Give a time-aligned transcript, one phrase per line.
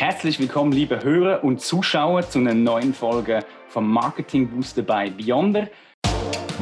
[0.00, 5.68] Herzlich willkommen, liebe Hörer und Zuschauer, zu einer neuen Folge vom Marketing Booster bei Beyonder.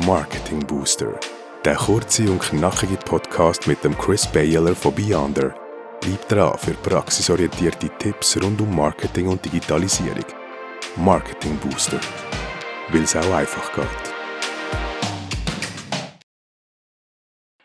[0.05, 1.21] Marketing Booster,
[1.65, 5.55] der kurze und knackige Podcast mit dem Chris Baylor von Beyonder.
[6.01, 10.27] Bleib dran für praxisorientierte Tipps rund um Marketing und Digitalisierung.
[10.97, 12.01] Marketing Booster,
[12.89, 14.15] weil es auch einfach geht.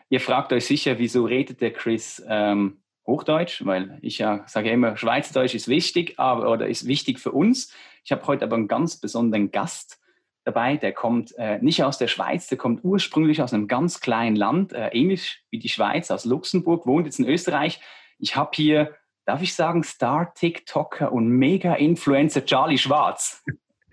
[0.08, 4.96] Ihr fragt euch sicher, wieso redet der Chris ähm, Hochdeutsch, weil ich ja sage immer,
[4.96, 7.72] Schweizerdeutsch ist wichtig, aber oder ist wichtig für uns.
[8.04, 10.00] Ich habe heute aber einen ganz besonderen Gast
[10.44, 14.36] dabei, der kommt äh, nicht aus der Schweiz, der kommt ursprünglich aus einem ganz kleinen
[14.36, 17.80] Land, äh, ähnlich wie die Schweiz, aus Luxemburg, wohnt jetzt in Österreich.
[18.18, 18.94] Ich habe hier,
[19.24, 23.42] darf ich sagen, Star-TikToker und Mega-Influencer Charlie Schwarz.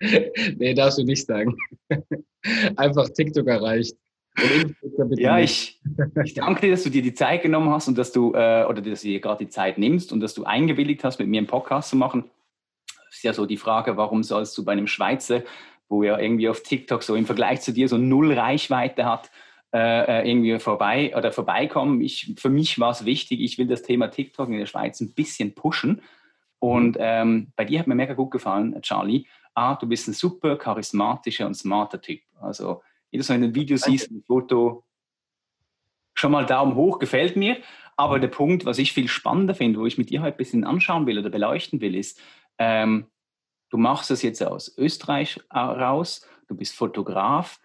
[0.00, 1.56] nee, darfst du nicht sagen.
[2.76, 3.96] Einfach TikTok erreicht.
[5.16, 5.80] Ja, ich,
[6.24, 8.80] ich danke dir, dass du dir die Zeit genommen hast und dass du, äh, oder
[8.80, 11.46] dass du dir gerade die Zeit nimmst und dass du eingewilligt hast, mit mir einen
[11.46, 12.30] Podcast zu machen.
[12.86, 15.42] Das ist ja so die Frage, warum sollst du bei einem Schweizer,
[15.88, 19.30] wo ja irgendwie auf TikTok so im Vergleich zu dir so null Reichweite hat,
[19.74, 22.00] äh, äh, irgendwie vorbei oder vorbeikommen.
[22.00, 25.12] Ich, für mich war es wichtig, ich will das Thema TikTok in der Schweiz ein
[25.12, 26.02] bisschen pushen.
[26.58, 29.26] Und ähm, bei dir hat mir mega gut gefallen, Charlie.
[29.54, 32.20] Ah, du bist ein super charismatischer und smarter Typ.
[32.40, 34.84] Also jedes Mal in einem Video siehst, ein Foto,
[36.14, 37.58] schon mal Daumen hoch, gefällt mir.
[37.96, 40.64] Aber der Punkt, was ich viel spannender finde, wo ich mit dir heute ein bisschen
[40.64, 42.20] anschauen will oder beleuchten will, ist,
[42.58, 43.06] ähm,
[43.70, 47.60] du machst das jetzt aus Österreich raus, du bist Fotograf.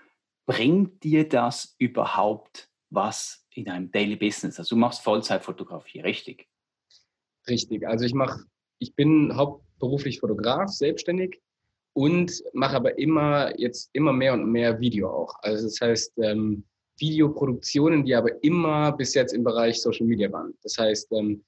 [0.46, 4.60] Bringt dir das überhaupt was in deinem Daily Business?
[4.60, 6.48] Also du machst Vollzeitfotografie, richtig?
[7.50, 7.88] Richtig.
[7.88, 8.46] Also ich mache,
[8.80, 11.42] ich bin hauptberuflich Fotograf, selbstständig
[11.98, 15.34] und mache aber immer jetzt immer mehr und mehr Video auch.
[15.42, 16.64] Also das heißt ähm,
[17.00, 20.54] Videoproduktionen, die aber immer bis jetzt im Bereich Social Media waren.
[20.62, 21.44] Das heißt, ähm,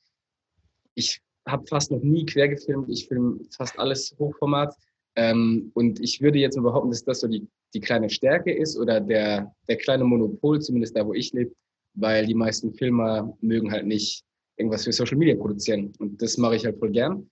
[0.95, 2.89] ich habe fast noch nie quer gefilmt.
[2.89, 4.73] Ich filme fast alles Hochformat.
[5.15, 8.99] Ähm, und ich würde jetzt behaupten, dass das so die, die kleine Stärke ist oder
[8.99, 11.51] der, der kleine Monopol, zumindest da, wo ich lebe,
[11.93, 14.23] weil die meisten Filmer mögen halt nicht
[14.57, 15.93] irgendwas für Social Media produzieren.
[15.99, 17.29] Und das mache ich halt voll gern.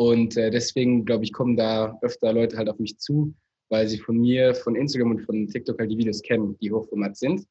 [0.00, 3.34] Und äh, deswegen, glaube ich, kommen da öfter Leute halt auf mich zu,
[3.68, 7.18] weil sie von mir, von Instagram und von TikTok halt die Videos kennen, die Hochformat
[7.18, 7.46] sind.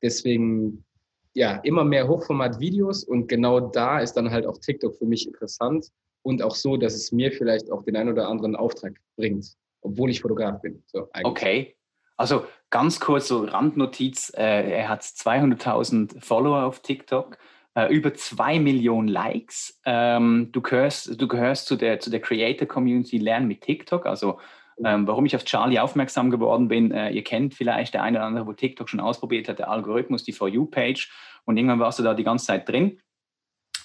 [0.00, 0.86] Deswegen,
[1.34, 5.88] ja, immer mehr Hochformat-Videos und genau da ist dann halt auch TikTok für mich interessant
[6.22, 9.52] und auch so, dass es mir vielleicht auch den einen oder anderen Auftrag bringt,
[9.82, 10.82] obwohl ich Fotograf bin.
[10.86, 11.76] So, okay.
[12.16, 17.36] Also ganz kurz so Randnotiz, äh, er hat 200.000 Follower auf TikTok
[17.74, 19.80] äh, über zwei Millionen Likes.
[19.84, 24.06] Ähm, du gehörst, du gehörst zu der, zu der Creator Community Lern mit TikTok.
[24.06, 24.38] Also
[24.84, 28.26] ähm, warum ich auf Charlie aufmerksam geworden bin, äh, ihr kennt vielleicht der eine oder
[28.26, 31.10] andere, wo TikTok schon ausprobiert hat, der Algorithmus, die For You-Page.
[31.44, 33.00] Und irgendwann warst du da die ganze Zeit drin.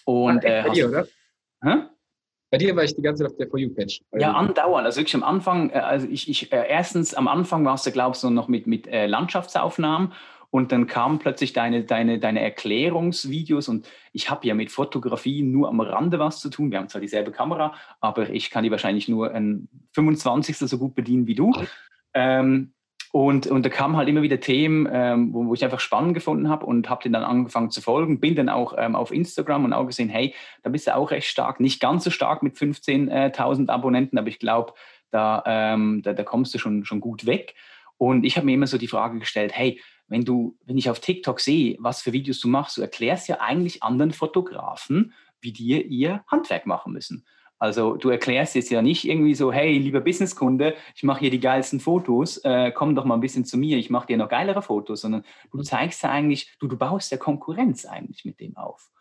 [0.06, 1.08] Und, äh, bei dir, oder?
[1.64, 1.76] Hä?
[2.50, 4.02] Bei dir war ich die ganze Zeit auf der For You-Page.
[4.18, 4.86] Ja, andauernd.
[4.86, 8.24] Also wirklich am Anfang, äh, also ich, ich äh, erstens am Anfang warst du, glaubst
[8.24, 10.14] du, noch mit, mit äh, Landschaftsaufnahmen
[10.50, 15.68] und dann kamen plötzlich deine, deine, deine Erklärungsvideos und ich habe ja mit Fotografie nur
[15.70, 16.72] am Rande was zu tun.
[16.72, 20.58] Wir haben zwar dieselbe Kamera, aber ich kann die wahrscheinlich nur ein 25.
[20.58, 21.54] so gut bedienen wie du.
[22.14, 22.72] Ähm,
[23.12, 26.50] und, und da kamen halt immer wieder Themen, ähm, wo, wo, ich einfach spannend gefunden
[26.50, 28.20] habe und habe den dann angefangen zu folgen.
[28.20, 30.34] Bin dann auch ähm, auf Instagram und auch gesehen, hey,
[30.64, 31.60] da bist du auch recht stark.
[31.60, 34.74] Nicht ganz so stark mit 15.000 Abonnenten, aber ich glaube,
[35.10, 37.56] da, ähm, da, da kommst du schon, schon gut weg.
[37.98, 41.00] Und ich habe mir immer so die Frage gestellt, hey, wenn du, wenn ich auf
[41.00, 45.86] TikTok sehe, was für Videos du machst, du erklärst ja eigentlich anderen Fotografen, wie dir
[45.86, 47.26] ihr Handwerk machen müssen.
[47.60, 51.40] Also du erklärst jetzt ja nicht irgendwie so, hey, lieber Businesskunde, ich mache hier die
[51.40, 54.62] geilsten Fotos, äh, komm doch mal ein bisschen zu mir, ich mache dir noch geilere
[54.62, 58.92] Fotos, sondern du zeigst ja eigentlich, du, du baust ja Konkurrenz eigentlich mit dem auf.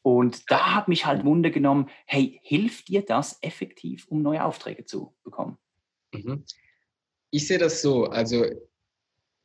[0.00, 4.86] Und da hat mich halt Wunder genommen, hey, hilft dir das effektiv, um neue Aufträge
[4.86, 5.58] zu bekommen?
[6.14, 6.44] Mhm.
[7.30, 8.46] Ich sehe das so, also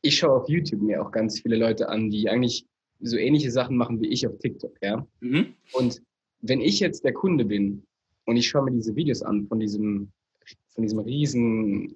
[0.04, 2.68] ich schaue auf YouTube mir auch ganz viele Leute an, die eigentlich
[3.00, 5.08] so ähnliche Sachen machen wie ich auf TikTok, ja.
[5.22, 5.54] Mhm.
[5.72, 6.02] Und
[6.42, 7.84] wenn ich jetzt der Kunde bin
[8.26, 10.12] und ich schaue mir diese Videos an von diesem,
[10.70, 11.96] von diesem riesen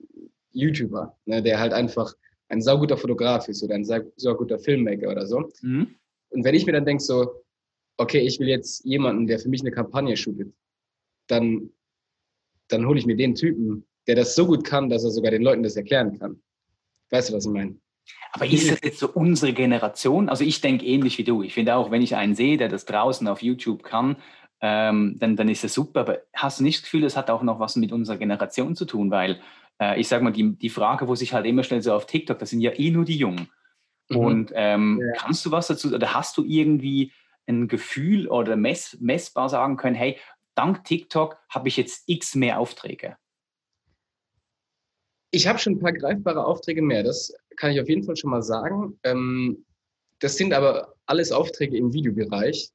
[0.54, 2.14] YouTuber, ne, der halt einfach
[2.50, 5.50] ein sauguter Fotograf ist oder ein sauguter Filmmaker oder so.
[5.62, 5.96] Mhm.
[6.30, 7.44] Und wenn ich mir dann denke so,
[7.98, 10.54] okay, ich will jetzt jemanden, der für mich eine Kampagne shootet,
[11.28, 11.70] dann,
[12.70, 15.42] dann hole ich mir den Typen, der das so gut kann, dass er sogar den
[15.42, 16.42] Leuten das erklären kann.
[17.10, 17.76] Weißt du, was ich meine?
[18.32, 20.30] Aber ist das jetzt so unsere Generation?
[20.30, 21.44] Also ich denke ähnlich wie du.
[21.44, 24.18] Ich finde auch, wenn ich einen sehe, der das draußen auf YouTube kann,
[24.62, 26.02] ähm, dann, dann ist das super.
[26.02, 28.86] Aber hast du nicht das Gefühl, das hat auch noch was mit unserer Generation zu
[28.86, 29.12] tun?
[29.12, 29.40] Weil
[29.80, 32.40] äh, ich sage mal, die, die Frage, wo sich halt immer stellt, so auf TikTok,
[32.40, 33.50] das sind ja eh nur die Jungen.
[34.10, 34.18] Mhm.
[34.18, 35.20] Und ähm, ja.
[35.20, 37.12] kannst du was dazu, oder hast du irgendwie
[37.48, 40.18] ein Gefühl oder mess, messbar sagen können, hey,
[40.56, 43.18] dank TikTok habe ich jetzt x mehr Aufträge?
[45.38, 48.32] Ich habe schon ein paar greifbare Aufträge mehr, das kann ich auf jeden Fall schon
[48.32, 48.98] mal sagen.
[49.04, 49.64] Ähm,
[50.18, 52.72] das sind aber alles Aufträge im Videobereich,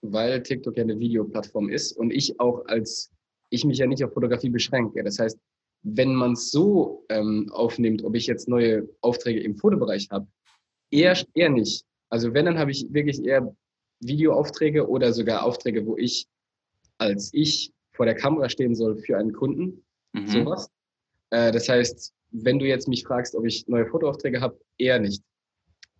[0.00, 3.10] weil TikTok ja eine Videoplattform ist und ich auch als,
[3.50, 5.02] ich mich ja nicht auf Fotografie beschränke.
[5.02, 5.36] Das heißt,
[5.82, 10.28] wenn man es so ähm, aufnimmt, ob ich jetzt neue Aufträge im Fotobereich habe,
[10.92, 11.84] eher, eher nicht.
[12.10, 13.56] Also wenn, dann habe ich wirklich eher
[13.98, 16.28] Videoaufträge oder sogar Aufträge, wo ich
[16.98, 19.84] als ich vor der Kamera stehen soll für einen Kunden.
[20.12, 20.28] Mhm.
[20.28, 20.70] Sowas.
[21.34, 25.22] Äh, das heißt, wenn du jetzt mich fragst, ob ich neue Fotoaufträge habe, eher nicht.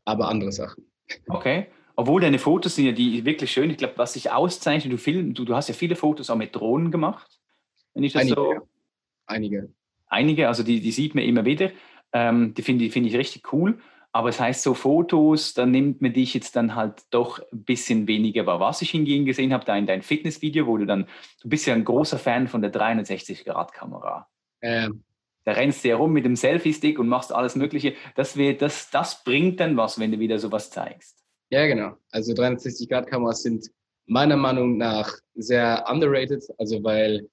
[0.05, 0.85] Aber andere Sachen.
[1.29, 1.67] Okay.
[1.97, 3.71] Obwohl deine Fotos sind ja die wirklich schön.
[3.71, 6.55] Ich glaube, was sich auszeichnet, du, film, du, du hast ja viele Fotos auch mit
[6.55, 7.41] Drohnen gemacht.
[7.95, 8.37] Wenn ich das Einige.
[8.37, 8.69] So
[9.27, 9.73] Einige.
[10.07, 11.71] Einige, also die, die sieht man immer wieder.
[12.13, 13.79] Ähm, die finde find ich richtig cool.
[14.13, 18.07] Aber es heißt, so Fotos, da nimmt man dich jetzt dann halt doch ein bisschen
[18.07, 18.61] weniger wahr.
[18.61, 21.09] Was ich hingegen gesehen habe, da in deinem Fitnessvideo, wo du dann,
[21.43, 24.29] du bist ja ein großer Fan von der 360-Grad-Kamera.
[24.61, 25.03] Ähm.
[25.45, 27.95] Da rennst du ja rum mit dem Selfie-Stick und machst alles Mögliche.
[28.17, 31.25] Das, wird, das, das bringt dann was, wenn du wieder sowas zeigst.
[31.51, 31.97] Ja, genau.
[32.11, 33.71] Also 360-Grad-Kameras sind
[34.07, 37.29] meiner Meinung nach sehr underrated, also weil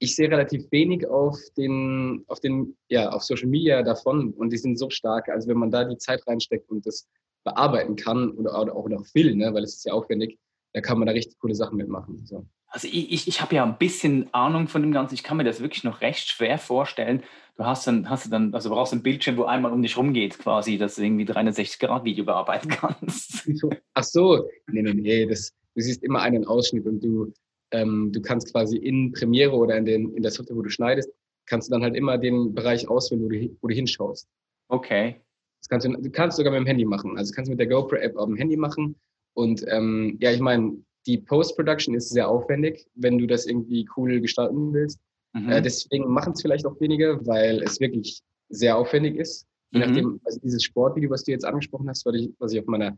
[0.00, 4.58] ich sehe relativ wenig auf den, auf den, ja, auf Social Media davon und die
[4.58, 5.28] sind so stark.
[5.28, 7.08] Also wenn man da die Zeit reinsteckt und das
[7.44, 10.38] bearbeiten kann oder, oder auch noch will, ne, weil es ist ja aufwendig,
[10.72, 12.24] da kann man da richtig coole Sachen mitmachen.
[12.26, 12.46] So.
[12.68, 15.14] Also ich, ich, ich habe ja ein bisschen Ahnung von dem Ganzen.
[15.14, 17.22] Ich kann mir das wirklich noch recht schwer vorstellen.
[17.56, 20.38] Du hast dann, hast du dann, also brauchst ein Bildschirm, wo einmal um dich rumgeht,
[20.38, 23.48] quasi, dass du irgendwie 360-Grad-Video bearbeiten kannst.
[23.94, 25.26] Ach so, nee, nee, nee.
[25.26, 27.32] Das, du siehst immer einen Ausschnitt und du
[27.70, 31.10] ähm, du kannst quasi in Premiere oder in, den, in der Software, wo du schneidest,
[31.46, 34.28] kannst du dann halt immer den Bereich auswählen, wo du, wo du hinschaust.
[34.68, 35.20] Okay.
[35.60, 37.16] Das kannst du, du kannst sogar mit dem Handy machen.
[37.18, 38.96] Also kannst du mit der GoPro-App auf dem Handy machen.
[39.34, 44.20] Und ähm, ja, ich meine, die Post-Production ist sehr aufwendig, wenn du das irgendwie cool
[44.20, 45.00] gestalten willst.
[45.32, 45.48] Mhm.
[45.48, 48.20] Äh, deswegen machen es vielleicht auch weniger, weil es wirklich
[48.50, 49.46] sehr aufwendig ist.
[49.70, 49.86] Je mhm.
[49.86, 52.96] nachdem, also dieses Sportvideo, was du jetzt angesprochen hast, was ich, was ich auf meiner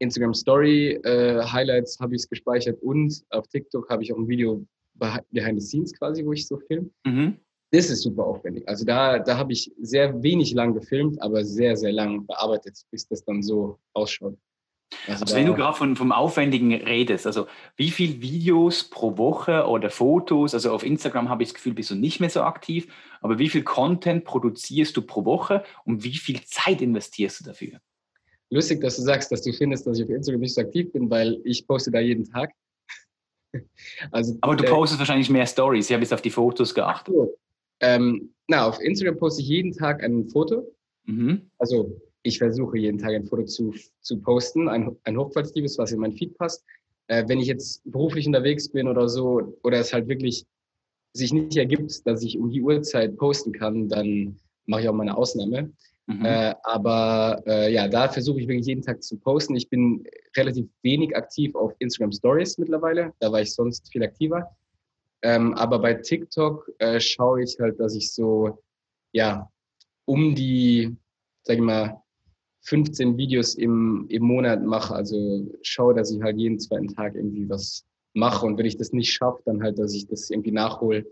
[0.00, 4.28] Instagram Story äh, Highlights habe ich es gespeichert und auf TikTok habe ich auch ein
[4.28, 6.90] Video behind the scenes quasi, wo ich so filme.
[7.06, 7.38] Mhm.
[7.70, 8.68] Das ist super aufwendig.
[8.68, 13.06] Also da, da habe ich sehr wenig lang gefilmt, aber sehr, sehr lang bearbeitet, bis
[13.06, 14.36] das dann so ausschaut.
[15.06, 17.46] Also, also wenn du gerade von, vom Aufwendigen redest, also
[17.76, 21.90] wie viele Videos pro Woche oder Fotos, also auf Instagram habe ich das Gefühl, bist
[21.90, 22.86] du nicht mehr so aktiv,
[23.20, 27.80] aber wie viel Content produzierst du pro Woche und wie viel Zeit investierst du dafür?
[28.54, 31.10] lustig, dass du sagst, dass du findest, dass ich auf Instagram nicht so aktiv bin,
[31.10, 32.52] weil ich poste da jeden Tag.
[34.10, 35.90] also, Aber du äh, postest wahrscheinlich mehr Stories.
[35.90, 37.14] Ich habe jetzt auf die Fotos geachtet.
[37.14, 37.36] So.
[37.80, 40.72] Ähm, na, auf Instagram poste ich jeden Tag ein Foto.
[41.04, 41.50] Mhm.
[41.58, 46.00] Also ich versuche jeden Tag ein Foto zu, zu posten, ein, ein hochqualitatives, was in
[46.00, 46.64] mein Feed passt.
[47.06, 50.44] Äh, wenn ich jetzt beruflich unterwegs bin oder so, oder es halt wirklich
[51.12, 55.16] sich nicht ergibt, dass ich um die Uhrzeit posten kann, dann mache ich auch meine
[55.16, 55.70] Ausnahme.
[56.06, 56.24] Mhm.
[56.24, 59.54] Äh, aber äh, ja, da versuche ich wirklich jeden Tag zu posten.
[59.54, 60.04] Ich bin
[60.34, 63.12] relativ wenig aktiv auf Instagram Stories mittlerweile.
[63.20, 64.48] Da war ich sonst viel aktiver.
[65.22, 68.62] Ähm, aber bei TikTok äh, schaue ich halt, dass ich so,
[69.12, 69.50] ja,
[70.06, 70.96] um die,
[71.42, 72.02] sag ich mal,
[72.64, 74.94] 15 Videos im, im Monat mache.
[74.94, 77.84] Also schaue, dass ich halt jeden zweiten Tag irgendwie was
[78.14, 78.46] mache.
[78.46, 81.06] Und wenn ich das nicht schaffe, dann halt, dass ich das irgendwie nachhole,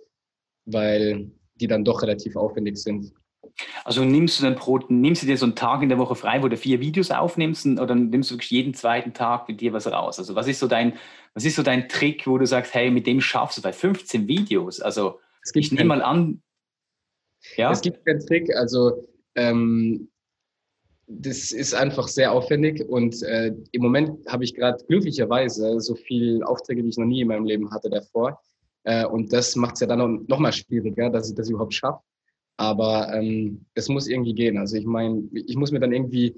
[0.65, 3.13] weil die dann doch relativ aufwendig sind.
[3.85, 6.43] Also nimmst du dann pro, nimmst du dir so einen Tag in der Woche frei,
[6.43, 9.87] wo du vier Videos aufnimmst oder nimmst du wirklich jeden zweiten Tag mit dir was
[9.87, 10.19] raus?
[10.19, 10.95] Also was ist so dein,
[11.35, 14.27] was ist so dein Trick, wo du sagst, hey, mit dem schaffst du bei 15
[14.27, 14.81] Videos?
[14.81, 15.19] Also
[15.55, 16.41] ich nehme mal an.
[17.57, 17.73] Ja?
[17.73, 20.09] Es gibt keinen Trick, also ähm,
[21.07, 26.47] das ist einfach sehr aufwendig und äh, im Moment habe ich gerade glücklicherweise so viele
[26.47, 28.41] Aufträge, wie ich noch nie in meinem Leben hatte davor.
[28.85, 31.75] Äh, und das macht es ja dann noch, noch mal schwieriger, dass ich das überhaupt
[31.75, 32.03] schaffe.
[32.57, 34.59] Aber ähm, es muss irgendwie gehen.
[34.59, 36.37] Also ich meine, ich muss mir dann irgendwie,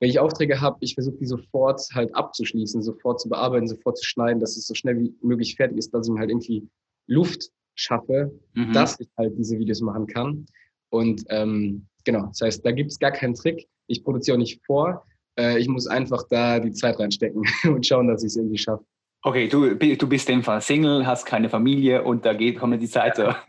[0.00, 4.04] wenn ich Aufträge habe, ich versuche die sofort halt abzuschließen, sofort zu bearbeiten, sofort zu
[4.04, 6.68] schneiden, dass es so schnell wie möglich fertig ist, dass ich mir halt irgendwie
[7.06, 8.72] Luft schaffe, mhm.
[8.72, 10.46] dass ich halt diese Videos machen kann.
[10.90, 13.66] Und ähm, genau, das heißt, da gibt es gar keinen Trick.
[13.86, 15.04] Ich produziere auch nicht vor.
[15.38, 18.84] Äh, ich muss einfach da die Zeit reinstecken und schauen, dass ich es irgendwie schaffe.
[19.22, 22.80] Okay, du, du bist in dem Fall Single, hast keine Familie und da geht, kommt
[22.82, 23.34] die Zeit so.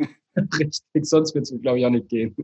[0.59, 2.35] Richtig, sonst wird es, glaube ich, auch nicht gehen.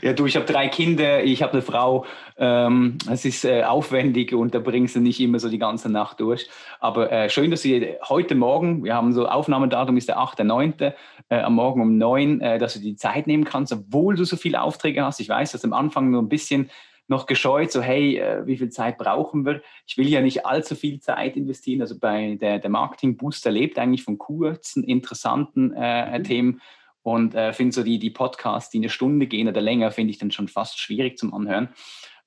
[0.00, 2.04] Ja, du, ich habe drei Kinder, ich habe eine Frau.
[2.36, 6.20] Ähm, es ist äh, aufwendig und da bringst du nicht immer so die ganze Nacht
[6.20, 6.48] durch.
[6.78, 10.92] Aber äh, schön, dass du heute Morgen, wir haben so Aufnahmedatum ist der 8.9.,
[11.28, 14.36] äh, am Morgen um 9, äh, dass du die Zeit nehmen kannst, obwohl du so
[14.36, 15.18] viele Aufträge hast.
[15.18, 16.70] Ich weiß, dass am Anfang nur ein bisschen
[17.08, 19.62] noch gescheut, so hey, äh, wie viel Zeit brauchen wir?
[19.86, 21.80] Ich will ja nicht allzu viel Zeit investieren.
[21.80, 26.24] Also bei der, der Marketing Booster lebt eigentlich von kurzen, interessanten äh, mhm.
[26.24, 26.60] Themen
[27.02, 30.18] und äh, finde so die, die Podcasts, die eine Stunde gehen oder länger, finde ich
[30.18, 31.68] dann schon fast schwierig zum Anhören.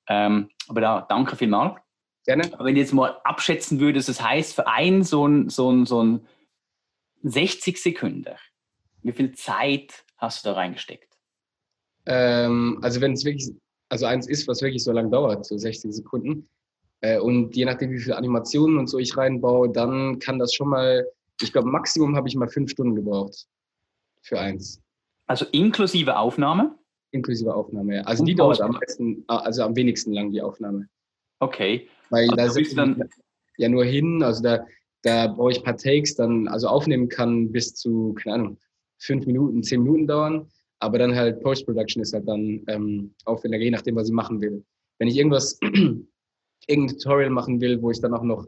[0.07, 1.77] Ähm, aber da danke vielmals.
[2.25, 2.53] Gerne.
[2.53, 5.85] Aber wenn du jetzt mal abschätzen würdest, das heißt für einen so ein, so ein,
[5.85, 6.27] so ein
[7.23, 8.35] 60 Sekunden,
[9.01, 11.17] wie viel Zeit hast du da reingesteckt?
[12.05, 13.51] Ähm, also wenn es wirklich,
[13.89, 16.47] also eins ist, was wirklich so lange dauert, so 60 Sekunden,
[17.01, 20.69] äh, und je nachdem, wie viele Animationen und so ich reinbaue, dann kann das schon
[20.69, 21.05] mal,
[21.41, 23.47] ich glaube, Maximum habe ich mal fünf Stunden gebraucht
[24.21, 24.81] für eins.
[25.27, 26.77] Also inklusive Aufnahme?
[27.11, 28.01] Inklusive Aufnahme, ja.
[28.01, 30.89] Also und die dauert am meisten, also am wenigsten lang, die Aufnahme.
[31.39, 31.87] Okay.
[32.09, 33.09] Weil also da sind dann
[33.57, 34.65] ja nur hin, also da,
[35.03, 38.57] da brauche ich ein paar Takes, dann, also aufnehmen kann bis zu, keine Ahnung,
[38.97, 40.49] fünf Minuten, zehn Minuten dauern.
[40.79, 44.63] Aber dann halt Post-Production ist halt dann ähm, aufwendiger, je nachdem, was ich machen will.
[44.97, 45.59] Wenn ich irgendwas,
[46.67, 48.47] irgendein Tutorial machen will, wo ich dann auch noch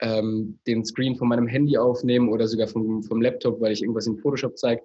[0.00, 4.06] ähm, den Screen von meinem Handy aufnehme oder sogar vom, vom Laptop, weil ich irgendwas
[4.06, 4.82] in Photoshop zeige,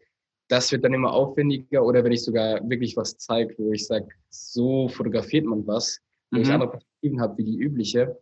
[0.47, 1.83] das wird dann immer aufwendiger.
[1.83, 5.99] Oder wenn ich sogar wirklich was zeige, wo ich sage, so fotografiert man was,
[6.31, 6.43] wo mhm.
[6.43, 8.17] ich andere Perspektiven habe wie die übliche,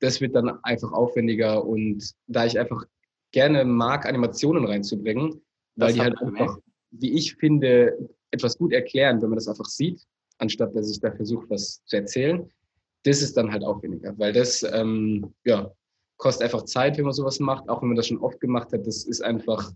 [0.00, 1.64] das wird dann einfach aufwendiger.
[1.64, 2.84] Und da ich einfach
[3.32, 5.42] gerne mag, Animationen reinzubringen,
[5.76, 6.58] weil das die halt einfach,
[6.90, 7.96] wie ich finde,
[8.30, 10.02] etwas gut erklären, wenn man das einfach sieht,
[10.38, 12.50] anstatt dass ich da versuche, was zu erzählen.
[13.04, 15.72] Das ist dann halt aufwendiger, weil das ähm, ja,
[16.16, 18.86] kostet einfach Zeit, wenn man sowas macht, auch wenn man das schon oft gemacht hat.
[18.86, 19.72] Das ist einfach,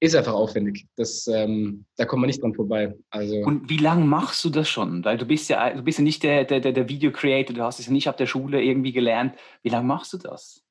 [0.00, 0.86] ist einfach aufwendig.
[0.96, 2.94] Das, ähm, da kommt man nicht dran vorbei.
[3.10, 5.04] Also und wie lange machst du das schon?
[5.04, 7.80] Weil du bist ja, du bist ja nicht der, der, der Video Creator, du hast
[7.80, 9.34] es ja nicht ab der Schule irgendwie gelernt.
[9.62, 10.62] Wie lange machst du das?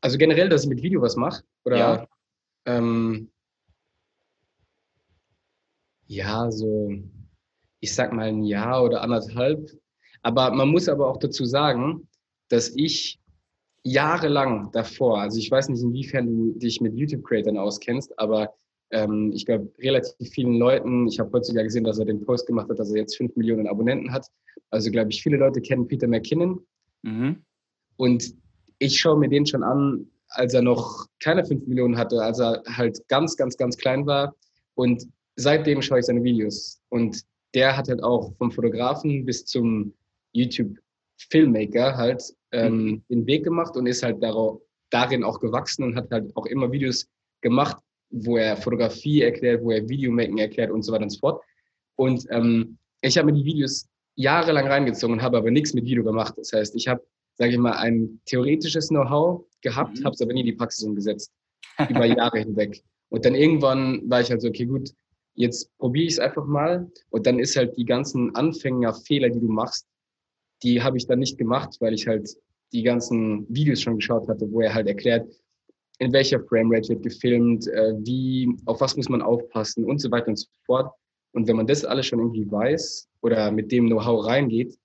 [0.00, 1.42] Also generell, dass ich mit Video was mache?
[1.64, 2.08] Oder ja.
[2.64, 3.30] Ähm,
[6.12, 6.92] ja, so,
[7.80, 9.70] ich sag mal ein Jahr oder anderthalb.
[10.22, 12.08] Aber man muss aber auch dazu sagen,
[12.48, 13.18] dass ich
[13.82, 18.54] jahrelang davor, also ich weiß nicht, inwiefern du dich mit YouTube-Creatern auskennst, aber
[18.90, 22.68] ähm, ich glaube, relativ vielen Leuten, ich habe heutzutage gesehen, dass er den Post gemacht
[22.68, 24.26] hat, dass er jetzt fünf Millionen Abonnenten hat.
[24.70, 26.60] Also glaube ich, viele Leute kennen Peter McKinnon.
[27.02, 27.42] Mhm.
[27.96, 28.34] Und
[28.78, 32.62] ich schaue mir den schon an, als er noch keine 5 Millionen hatte, als er
[32.66, 34.34] halt ganz, ganz, ganz klein war.
[34.74, 36.80] Und seitdem schaue ich seine Videos.
[36.88, 37.22] Und
[37.54, 39.94] der hat halt auch vom Fotografen bis zum
[40.32, 42.22] YouTube-Filmmaker halt
[42.52, 43.04] ähm, mhm.
[43.08, 44.60] den Weg gemacht und ist halt darauf,
[44.90, 47.08] darin auch gewachsen und hat halt auch immer Videos
[47.40, 47.78] gemacht,
[48.10, 51.42] wo er Fotografie erklärt, wo er Videomaking erklärt und so weiter und so fort.
[51.96, 56.04] Und ähm, ich habe mir die Videos jahrelang reingezogen und habe aber nichts mit Video
[56.04, 56.34] gemacht.
[56.36, 57.02] Das heißt, ich habe,
[57.36, 60.04] sage ich mal, ein theoretisches Know-how gehabt, mhm.
[60.04, 61.32] habe es aber nie in die Praxis umgesetzt.
[61.88, 62.82] Über Jahre hinweg.
[63.08, 64.90] Und dann irgendwann war ich halt so, okay, gut,
[65.34, 66.90] jetzt probiere ich es einfach mal.
[67.10, 69.86] Und dann ist halt die ganzen Anfängerfehler, die du machst,
[70.62, 72.36] die habe ich dann nicht gemacht, weil ich halt
[72.72, 75.28] die ganzen Videos schon geschaut hatte, wo er halt erklärt,
[75.98, 80.28] in welcher Framerate wird gefilmt, äh, wie, auf was muss man aufpassen und so weiter
[80.28, 80.92] und so fort.
[81.32, 84.76] Und wenn man das alles schon irgendwie weiß oder mit dem Know-how reingeht,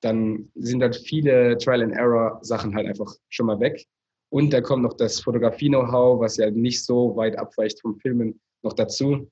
[0.00, 3.84] dann sind halt viele Trial-and-Error-Sachen halt einfach schon mal weg.
[4.30, 8.72] Und da kommt noch das Fotografie-Know-how, was ja nicht so weit abweicht vom Filmen, noch
[8.72, 9.28] dazu.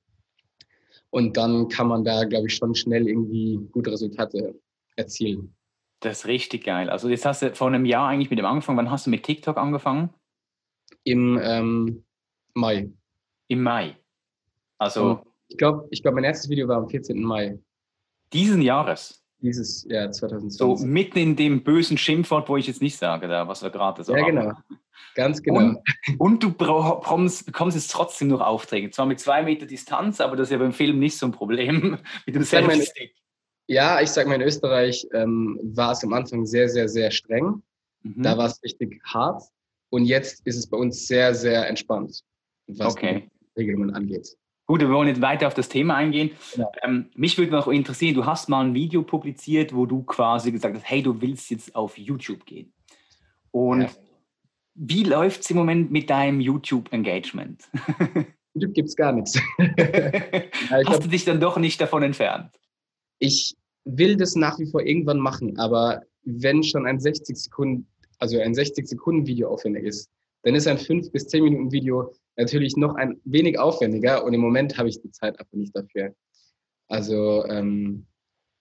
[1.10, 4.58] Und dann kann man da, glaube ich, schon schnell irgendwie gute Resultate
[4.96, 5.54] erzielen.
[6.00, 6.90] Das ist richtig geil.
[6.90, 8.78] Also jetzt hast du vor einem Jahr eigentlich mit dem angefangen.
[8.78, 10.10] Wann hast du mit TikTok angefangen?
[11.04, 12.04] Im ähm,
[12.54, 12.90] Mai.
[13.48, 13.96] Im Mai.
[14.78, 15.22] Also.
[15.48, 17.20] ich glaube, ich glaub, mein erstes Video war am 14.
[17.20, 17.58] Mai.
[18.32, 19.24] Diesen Jahres?
[19.40, 20.58] Dieses Jahr 2020.
[20.58, 24.02] So mitten in dem bösen Schimpfwort, wo ich jetzt nicht sage, da, was wir gerade
[24.02, 24.36] so Ja, haben.
[24.36, 24.52] genau.
[25.14, 25.58] Ganz genau.
[25.58, 25.78] Und,
[26.18, 28.90] und du bekommst, bekommst jetzt trotzdem noch Aufträge.
[28.90, 31.98] Zwar mit zwei Meter Distanz, aber das ist ja beim Film nicht so ein Problem
[32.26, 33.14] mit dem Selfie-Stick.
[33.66, 37.62] Ja, ich sag mal, in Österreich ähm, war es am Anfang sehr, sehr, sehr streng.
[38.02, 38.22] Mhm.
[38.22, 39.42] Da war es richtig hart.
[39.90, 42.22] Und jetzt ist es bei uns sehr, sehr entspannt,
[42.66, 43.28] was okay.
[43.56, 44.36] die Regelungen angeht.
[44.70, 46.32] Gut, wir wollen jetzt weiter auf das Thema eingehen.
[46.54, 46.70] Ja.
[46.82, 50.74] Ähm, mich würde noch interessieren, du hast mal ein Video publiziert, wo du quasi gesagt
[50.74, 52.70] hast, hey, du willst jetzt auf YouTube gehen.
[53.50, 53.90] Und ja.
[54.74, 57.64] wie läuft es im Moment mit deinem YouTube-Engagement?
[58.52, 59.40] YouTube gibt es gar nichts.
[60.68, 62.50] hast hab, du dich dann doch nicht davon entfernt?
[63.20, 63.56] Ich
[63.86, 68.54] will das nach wie vor irgendwann machen, aber wenn schon ein 60 Sekunden, also ein
[68.54, 70.10] 60 Sekunden Video aufwendig ist,
[70.42, 74.40] dann ist ein 5 bis 10 Minuten Video natürlich noch ein wenig aufwendiger und im
[74.40, 76.14] Moment habe ich die Zeit einfach nicht dafür.
[76.86, 78.06] Also, ähm,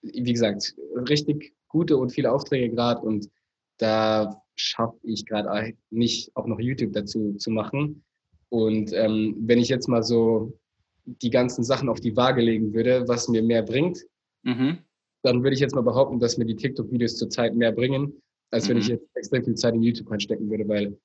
[0.02, 0.76] wie gesagt,
[1.08, 3.30] richtig gute und viele Aufträge gerade und
[3.78, 8.04] da schaffe ich gerade nicht auch noch YouTube dazu zu machen.
[8.50, 10.58] Und ähm, wenn ich jetzt mal so
[11.06, 14.04] die ganzen Sachen auf die Waage legen würde, was mir mehr bringt,
[14.44, 14.80] mhm.
[15.22, 18.70] dann würde ich jetzt mal behaupten, dass mir die TikTok-Videos zurzeit mehr bringen, als mhm.
[18.70, 18.94] wenn ich mhm.
[18.96, 20.98] jetzt extrem viel Zeit in YouTube reinstecken würde, weil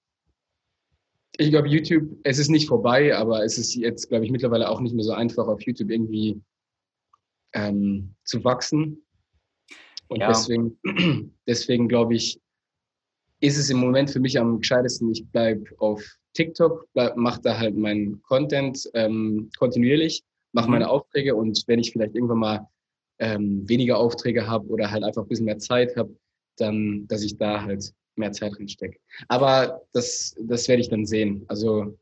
[1.36, 4.80] ich glaube, YouTube, es ist nicht vorbei, aber es ist jetzt, glaube ich, mittlerweile auch
[4.80, 6.40] nicht mehr so einfach, auf YouTube irgendwie
[7.54, 9.04] ähm, zu wachsen.
[10.08, 10.28] Und ja.
[10.28, 10.78] deswegen,
[11.46, 12.40] deswegen glaube ich,
[13.40, 16.02] ist es im Moment für mich am gescheitesten, ich bleibe auf
[16.34, 16.86] TikTok,
[17.16, 20.22] mache da halt meinen Content ähm, kontinuierlich,
[20.52, 20.72] mache mhm.
[20.72, 22.68] meine Aufträge und wenn ich vielleicht irgendwann mal
[23.18, 26.14] ähm, weniger Aufträge habe oder halt einfach ein bisschen mehr Zeit habe,
[26.56, 28.98] dann, dass ich da halt mehr Zeit drin stecke.
[29.28, 31.44] Aber das, das werde ich dann sehen.
[31.48, 31.98] Also,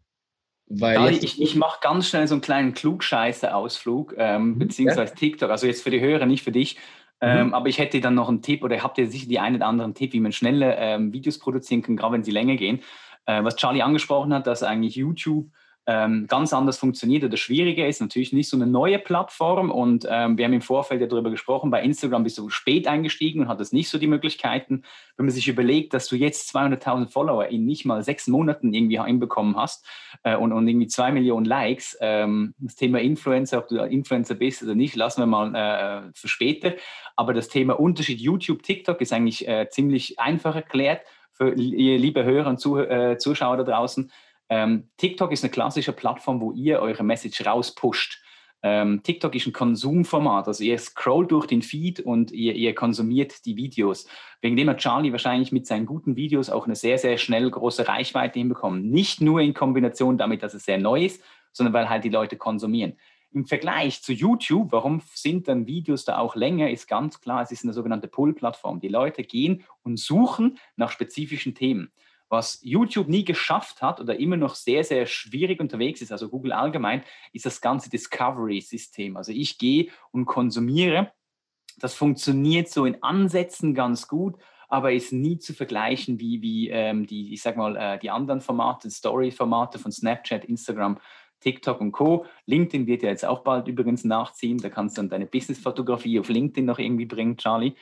[0.67, 4.59] weil ja, ich, ich mache ganz schnell so einen kleinen Klugscheiße-Ausflug, ähm, mhm.
[4.59, 5.17] beziehungsweise ja.
[5.19, 5.50] TikTok.
[5.50, 6.79] Also jetzt für die Hörer, nicht für dich.
[7.23, 7.55] Ähm, mhm.
[7.55, 9.95] aber ich hätte dann noch einen Tipp oder habt ihr sicher die einen oder anderen
[9.95, 12.81] Tipp, wie man schnelle ähm, Videos produzieren kann, gerade wenn sie länger gehen.
[13.26, 15.50] Äh, was Charlie angesprochen hat, dass eigentlich YouTube
[15.87, 18.01] ähm, ganz anders funktioniert oder schwieriger ist.
[18.01, 21.71] Natürlich nicht so eine neue Plattform und ähm, wir haben im Vorfeld ja darüber gesprochen,
[21.71, 24.83] bei Instagram bist du spät eingestiegen und hattest nicht so die Möglichkeiten.
[25.17, 29.03] Wenn man sich überlegt, dass du jetzt 200.000 Follower in nicht mal sechs Monaten irgendwie
[29.03, 29.87] hinbekommen hast
[30.23, 34.63] äh, und, und irgendwie zwei Millionen Likes, ähm, das Thema Influencer, ob du Influencer bist
[34.63, 36.75] oder nicht, lassen wir mal äh, für später.
[37.17, 42.51] Aber das Thema Unterschied YouTube, TikTok ist eigentlich äh, ziemlich einfach erklärt für liebe Hörer
[42.51, 44.11] und Zuh äh, Zuschauer da draußen.
[44.50, 48.21] Ähm, TikTok ist eine klassische Plattform, wo ihr eure Message rauspusht.
[48.62, 53.47] Ähm, TikTok ist ein Konsumformat, also ihr scrollt durch den Feed und ihr, ihr, konsumiert
[53.47, 54.07] die Videos.
[54.42, 57.88] Wegen dem hat Charlie wahrscheinlich mit seinen guten Videos auch eine sehr, sehr schnell große
[57.88, 58.90] Reichweite hinbekommen.
[58.90, 62.37] Nicht nur in Kombination damit, dass es sehr neu ist, sondern weil halt die Leute
[62.37, 62.99] konsumieren.
[63.33, 67.52] Im Vergleich zu YouTube, warum sind dann Videos da auch länger, ist ganz klar, es
[67.52, 68.80] ist eine sogenannte Pull-Plattform.
[68.80, 71.92] Die Leute gehen und suchen nach spezifischen Themen.
[72.31, 76.53] Was YouTube nie geschafft hat oder immer noch sehr, sehr schwierig unterwegs ist, also Google
[76.53, 79.17] allgemein, ist das ganze Discovery-System.
[79.17, 81.13] Also ich gehe und konsumiere.
[81.79, 84.37] Das funktioniert so in Ansätzen ganz gut,
[84.69, 88.41] aber ist nie zu vergleichen wie, wie ähm, die, ich sag mal, äh, die anderen
[88.41, 90.99] Formate, Story-Formate von Snapchat, Instagram,
[91.41, 92.27] TikTok und Co.
[92.47, 94.59] LinkedIn wird ja jetzt auch bald übrigens nachziehen.
[94.59, 97.75] Da kannst du dann deine Business-Fotografie auf LinkedIn noch irgendwie bringen, Charlie.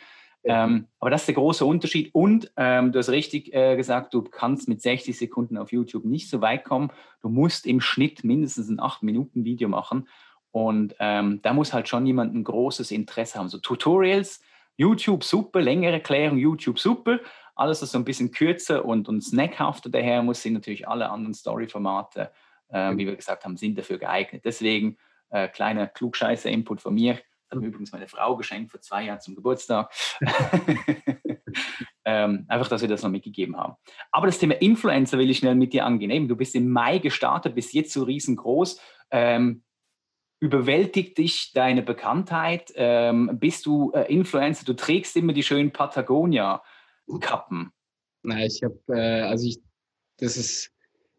[0.44, 2.14] Ähm, aber das ist der große Unterschied.
[2.14, 6.30] Und ähm, du hast richtig äh, gesagt, du kannst mit 60 Sekunden auf YouTube nicht
[6.30, 6.90] so weit kommen.
[7.20, 10.08] Du musst im Schnitt mindestens ein 8-Minuten-Video machen.
[10.50, 13.48] Und ähm, da muss halt schon jemand ein großes Interesse haben.
[13.48, 14.40] So Tutorials,
[14.76, 17.18] YouTube super, längere Erklärung, YouTube super.
[17.54, 21.34] Alles, was so ein bisschen kürzer und, und snackhafter daher muss, sind natürlich alle anderen
[21.34, 22.30] Story-Formate,
[22.68, 24.42] äh, wie wir gesagt haben, sind dafür geeignet.
[24.44, 24.96] Deswegen
[25.30, 27.18] äh, kleiner Klugscheißer-Input von mir
[27.50, 29.90] hat übrigens meine Frau geschenkt vor zwei Jahren zum Geburtstag.
[32.04, 33.74] ähm, einfach, dass wir das noch mitgegeben haben.
[34.10, 36.28] Aber das Thema Influencer will ich schnell mit dir angehen.
[36.28, 38.80] Du bist im Mai gestartet, bist jetzt so riesengroß.
[39.10, 39.62] Ähm,
[40.40, 42.72] überwältigt dich deine Bekanntheit?
[42.76, 44.64] Ähm, bist du äh, Influencer?
[44.64, 47.72] Du trägst immer die schönen Patagonia-Kappen.
[48.22, 49.60] Nein, ich habe, äh, also ich,
[50.18, 50.72] das ist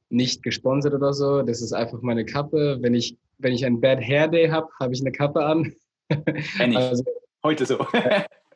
[0.09, 1.41] nicht gesponsert oder so.
[1.41, 2.77] Das ist einfach meine Kappe.
[2.81, 5.73] Wenn ich, wenn ich ein Bad Hair Day habe, habe ich eine Kappe an.
[6.10, 6.78] Kenn ich.
[6.78, 7.04] Also,
[7.43, 7.78] Heute so.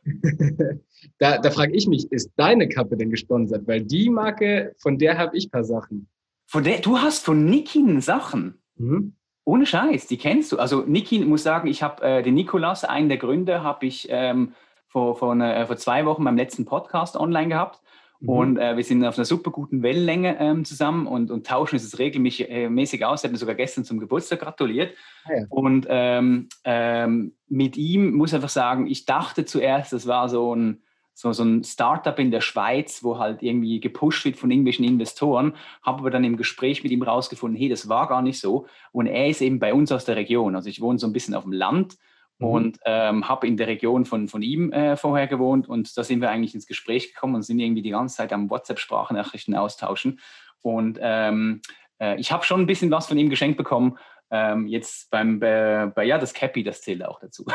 [1.20, 3.68] da da frage ich mich, ist deine Kappe denn gesponsert?
[3.68, 6.10] Weil die Marke, von der habe ich ein paar Sachen.
[6.46, 8.62] Von der, du hast von Nikin Sachen?
[8.76, 9.16] Mhm.
[9.46, 10.58] Ohne Scheiß, die kennst du.
[10.58, 14.54] Also Nikin, muss sagen, ich habe äh, den Nikolas, einen der Gründer, habe ich ähm,
[14.88, 17.82] vor, vor, eine, vor zwei Wochen beim letzten Podcast online gehabt.
[18.24, 18.30] Mhm.
[18.30, 22.00] Und äh, wir sind auf einer super guten Wellenlänge ähm, zusammen und, und tauschen es
[22.00, 23.24] regelmäßig äh, aus.
[23.24, 24.96] Er hat mir sogar gestern zum Geburtstag gratuliert.
[25.26, 25.46] Ah ja.
[25.50, 30.56] Und ähm, ähm, mit ihm muss ich einfach sagen, ich dachte zuerst, das war so
[30.56, 30.82] ein,
[31.14, 35.54] so, so ein Startup in der Schweiz, wo halt irgendwie gepusht wird von irgendwelchen Investoren,
[35.84, 38.68] habe aber dann im Gespräch mit ihm rausgefunden, hey, das war gar nicht so.
[38.94, 40.56] Und er ist eben bei uns aus der Region.
[40.56, 41.98] Also ich wohne so ein bisschen auf dem Land
[42.40, 42.48] Mhm.
[42.48, 46.22] und ähm, habe in der Region von, von ihm äh, vorher gewohnt und da sind
[46.22, 50.20] wir eigentlich ins Gespräch gekommen und sind irgendwie die ganze Zeit am WhatsApp-Sprachnachrichten austauschen.
[50.62, 51.62] Und ähm,
[52.00, 53.98] äh, ich habe schon ein bisschen was von ihm geschenkt bekommen.
[54.32, 57.46] Ähm, jetzt beim, bei, bei, ja, das Cappy, das zählt auch dazu.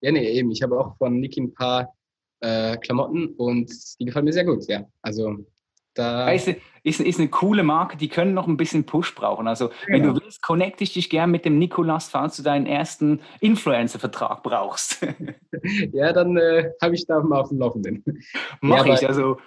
[0.00, 0.50] ja, nee, eben.
[0.50, 1.94] Ich habe auch von Niki ein paar
[2.40, 3.70] äh, Klamotten und
[4.00, 4.84] die gefallen mir sehr gut, ja.
[5.02, 5.46] Also
[5.94, 6.48] da ist,
[6.82, 9.46] ist, ist, eine coole Marke, die können noch ein bisschen Push brauchen.
[9.46, 9.72] Also, ja.
[9.88, 14.42] wenn du willst, connecte ich dich gern mit dem Nikolas, falls du deinen ersten Influencer-Vertrag
[14.42, 15.06] brauchst.
[15.92, 18.04] ja, dann äh, habe ich da mal auf dem Laufenden.
[18.60, 19.38] Mach ja, ich, also.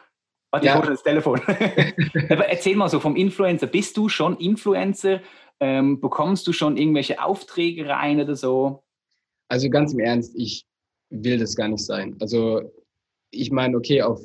[0.51, 0.75] Warte, ja.
[0.75, 1.41] ich hole das Telefon.
[2.29, 3.67] aber erzähl mal so vom Influencer.
[3.67, 5.21] Bist du schon Influencer?
[5.59, 8.83] Ähm, bekommst du schon irgendwelche Aufträge rein oder so?
[9.47, 10.65] Also ganz im Ernst, ich
[11.09, 12.15] will das gar nicht sein.
[12.19, 12.61] Also
[13.31, 14.21] ich meine, okay, auf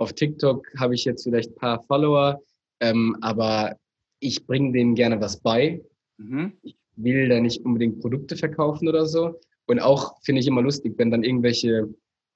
[0.00, 2.40] auf TikTok habe ich jetzt vielleicht ein paar Follower,
[2.80, 3.76] ähm, aber
[4.18, 5.82] ich bringe denen gerne was bei.
[6.16, 6.54] Mhm.
[6.62, 9.38] Ich will da nicht unbedingt Produkte verkaufen oder so.
[9.66, 11.88] Und auch finde ich immer lustig, wenn dann irgendwelche,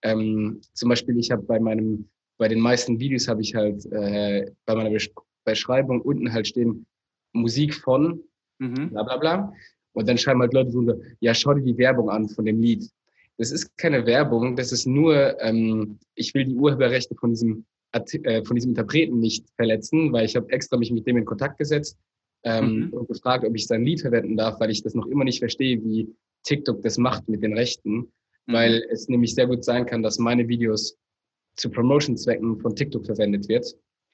[0.02, 4.50] ähm, zum Beispiel ich habe bei meinem, bei den meisten Videos habe ich halt äh,
[4.66, 4.96] bei meiner
[5.44, 6.84] Beschreibung unten halt stehen
[7.32, 8.22] Musik von
[8.58, 8.90] mhm.
[8.90, 9.52] bla bla bla.
[9.94, 12.90] Und dann schreiben halt Leute so, ja, schau dir die Werbung an von dem Lied.
[13.36, 18.44] Das ist keine Werbung, das ist nur, ähm, ich will die Urheberrechte von diesem, äh,
[18.44, 21.98] von diesem Interpreten nicht verletzen, weil ich habe extra mich mit dem in Kontakt gesetzt
[22.44, 22.92] ähm, mhm.
[22.92, 25.82] und gefragt, ob ich sein Lied verwenden darf, weil ich das noch immer nicht verstehe,
[25.82, 28.08] wie TikTok das macht mit den Rechten, mhm.
[28.46, 30.96] weil es nämlich sehr gut sein kann, dass meine Videos
[31.56, 33.66] zu Promotion-Zwecken von TikTok verwendet wird.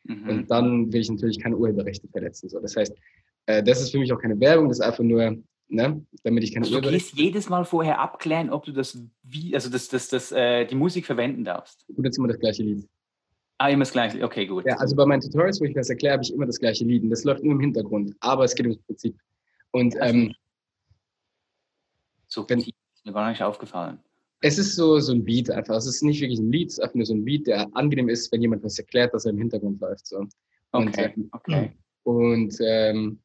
[0.05, 0.29] Mhm.
[0.29, 2.49] Und dann will ich natürlich keine Urheberrechte verletzen.
[2.49, 2.95] So, das heißt,
[3.47, 5.37] äh, das ist für mich auch keine Werbung, das ist einfach nur,
[5.71, 9.55] ne, damit ich keine also Du gehst jedes Mal vorher abklären, ob du das, wie,
[9.55, 11.87] also das, das, das, äh, die Musik verwenden darfst.
[11.95, 12.89] Gut, jetzt immer das gleiche Lied.
[13.59, 14.65] Ah, immer das gleiche, okay, gut.
[14.67, 17.03] Ja, also bei meinen Tutorials, wo ich das erkläre, habe ich immer das gleiche Lied
[17.03, 19.17] und das läuft nur im Hintergrund, aber es geht ums Prinzip.
[19.73, 20.35] Und ähm,
[22.27, 22.65] so wenn,
[23.05, 23.99] mir gar nicht aufgefallen.
[24.41, 25.77] Es ist so, so ein Beat einfach.
[25.77, 28.09] Es ist nicht wirklich ein Lied, es ist einfach nur so ein Beat, der angenehm
[28.09, 30.07] ist, wenn jemand was erklärt, dass er im Hintergrund läuft.
[30.07, 30.27] So.
[30.73, 31.73] Und, okay, ähm, okay.
[32.05, 33.19] Und ähm,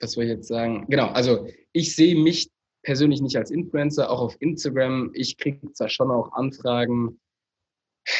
[0.00, 0.86] was soll ich jetzt sagen?
[0.88, 2.50] Genau, also ich sehe mich
[2.82, 5.10] persönlich nicht als Influencer, auch auf Instagram.
[5.14, 7.18] Ich kriege zwar schon auch Anfragen,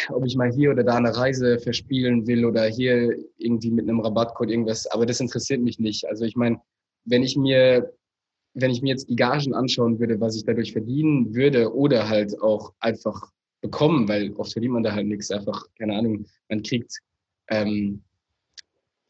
[0.08, 4.00] ob ich mal hier oder da eine Reise verspielen will oder hier irgendwie mit einem
[4.00, 6.06] Rabattcode irgendwas, aber das interessiert mich nicht.
[6.08, 6.60] Also ich meine,
[7.04, 7.92] wenn ich mir,
[8.54, 12.40] wenn ich mir jetzt die Gagen anschauen würde, was ich dadurch verdienen würde oder halt
[12.40, 16.98] auch einfach bekommen, weil oft verdient man da halt nichts, einfach, keine Ahnung, man kriegt
[17.48, 18.02] ähm,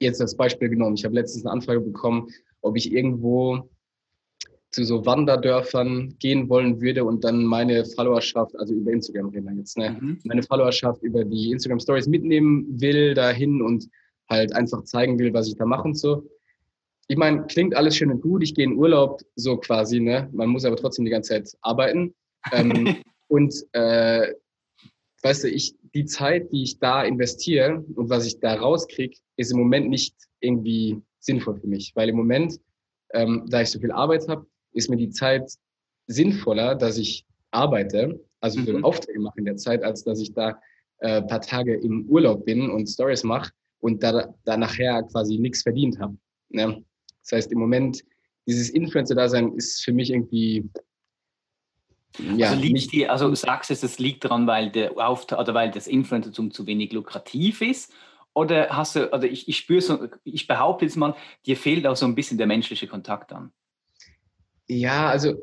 [0.00, 0.96] jetzt das Beispiel genommen.
[0.96, 2.29] Ich habe letztens eine Anfrage bekommen,
[2.64, 3.68] ob ich irgendwo
[4.70, 9.55] zu so Wanderdörfern gehen wollen würde und dann meine Followerschaft, also über Instagram reden wir
[9.55, 9.96] jetzt, ne?
[10.00, 10.18] Mhm.
[10.24, 13.88] meine Followerschaft über die Instagram Stories mitnehmen will dahin und
[14.29, 16.29] halt einfach zeigen will, was ich da mache und so.
[17.07, 20.29] Ich meine, klingt alles schön und gut, ich gehe in Urlaub, so quasi, ne?
[20.33, 22.14] Man muss aber trotzdem die ganze Zeit arbeiten.
[22.50, 22.96] ähm,
[23.29, 24.33] und äh,
[25.22, 29.53] weißt du, ich, die Zeit, die ich da investiere und was ich da rauskriege, ist
[29.53, 31.92] im Moment nicht irgendwie sinnvoll für mich.
[31.94, 32.60] Weil im Moment,
[33.12, 35.50] ähm, da ich so viel Arbeit habe, ist mir die Zeit
[36.06, 38.84] sinnvoller, dass ich arbeite, also für mhm.
[38.84, 40.60] Aufträge mache in der Zeit, als dass ich da
[40.98, 45.62] äh, paar Tage im Urlaub bin und Stories mache und da, da nachher quasi nichts
[45.62, 46.16] verdient habe.
[46.50, 46.84] Ne?
[47.22, 48.04] Das heißt, im Moment,
[48.46, 50.68] dieses Influencer-Dasein ist für mich irgendwie.
[52.37, 55.54] Ja, also, liegt die, also du sagst es, es liegt daran, weil, der Auftrag, oder
[55.54, 57.92] weil das Influencertum zu wenig lukrativ ist
[58.35, 61.14] oder hast du, oder ich, ich spüre so, ich behaupte jetzt mal,
[61.47, 63.53] dir fehlt auch so ein bisschen der menschliche Kontakt an.
[64.66, 65.35] Ja, also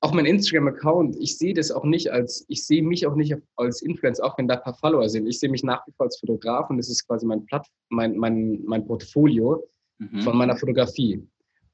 [0.00, 3.82] auch mein Instagram-Account, ich sehe das auch nicht als, ich sehe mich auch nicht als
[3.82, 5.26] Influencer, auch wenn da ein paar Follower sind.
[5.26, 8.16] Ich sehe mich nach wie vor als Fotograf und das ist quasi mein Platt, mein,
[8.16, 9.62] mein, mein Portfolio
[9.98, 10.22] mhm.
[10.22, 11.22] von meiner Fotografie.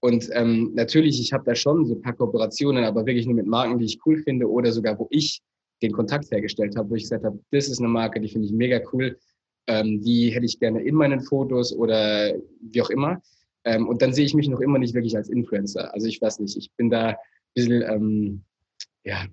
[0.01, 3.47] Und ähm, natürlich, ich habe da schon so ein paar Kooperationen, aber wirklich nur mit
[3.47, 5.41] Marken, die ich cool finde oder sogar, wo ich
[5.83, 8.53] den Kontakt hergestellt habe, wo ich gesagt habe, das ist eine Marke, die finde ich
[8.53, 9.17] mega cool
[9.69, 13.23] ähm, die hätte ich gerne in meinen Fotos oder wie auch immer.
[13.65, 15.93] Ähm, und dann sehe ich mich noch immer nicht wirklich als Influencer.
[15.95, 17.17] Also ich weiß nicht, ich bin da ein
[17.55, 18.45] bisschen, ähm,
[19.05, 19.27] ja,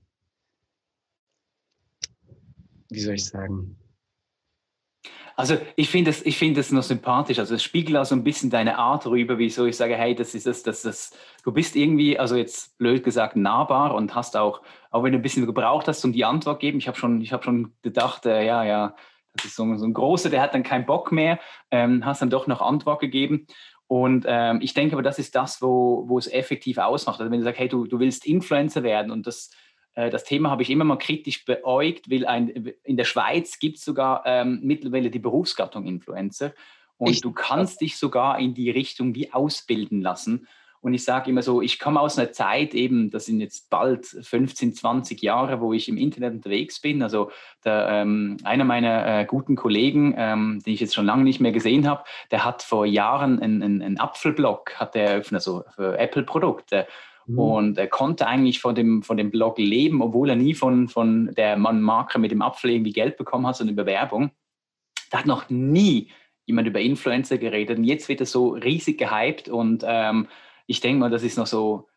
[2.90, 3.78] wie soll ich sagen?
[5.38, 7.40] Also ich finde ich find noch sympathisch.
[7.40, 10.34] Also es spiegelt auch so ein bisschen deine Art rüber, wieso ich sage, hey, das
[10.34, 11.12] ist das, das, das,
[11.44, 15.22] du bist irgendwie, also jetzt blöd gesagt, nahbar und hast auch, auch wenn du ein
[15.22, 16.78] bisschen gebraucht hast, um die Antwort geben.
[16.78, 18.96] Ich habe schon, ich habe schon gedacht, äh, ja, ja,
[19.36, 21.40] das ist so, so ein großer, der hat dann keinen Bock mehr,
[21.72, 23.48] ähm, hast dann doch noch Antwort gegeben.
[23.88, 27.20] Und ähm, ich denke aber, das ist das, wo, wo es effektiv ausmacht.
[27.20, 29.52] Also wenn du sagst, hey, du, du willst Influencer werden und das,
[29.94, 33.78] äh, das Thema habe ich immer mal kritisch beäugt, weil ein, in der Schweiz gibt
[33.78, 36.54] es sogar ähm, mittlerweile die Berufsgattung Influencer
[36.98, 40.48] und ich, du kannst dich sogar in die Richtung wie ausbilden lassen.
[40.86, 44.06] Und ich sage immer so, ich komme aus einer Zeit eben, das sind jetzt bald
[44.06, 47.02] 15, 20 Jahre, wo ich im Internet unterwegs bin.
[47.02, 47.32] Also
[47.64, 51.52] der, ähm, einer meiner äh, guten Kollegen, ähm, den ich jetzt schon lange nicht mehr
[51.52, 55.98] gesehen habe, der hat vor Jahren einen, einen, einen Apfelblog hat er eröffnet, also für
[55.98, 56.86] Apple-Produkte.
[57.26, 57.40] Mhm.
[57.40, 61.34] Und er konnte eigentlich von dem, von dem Blog leben, obwohl er nie von, von
[61.34, 64.30] der Marke mit dem Apfel irgendwie Geld bekommen hat, sondern über Werbung.
[65.10, 66.12] Da hat noch nie
[66.46, 67.80] jemand über Influencer geredet.
[67.80, 70.28] Und jetzt wird er so riesig gehypt und ähm,
[70.68, 71.88] ich denke mal, das ist noch so,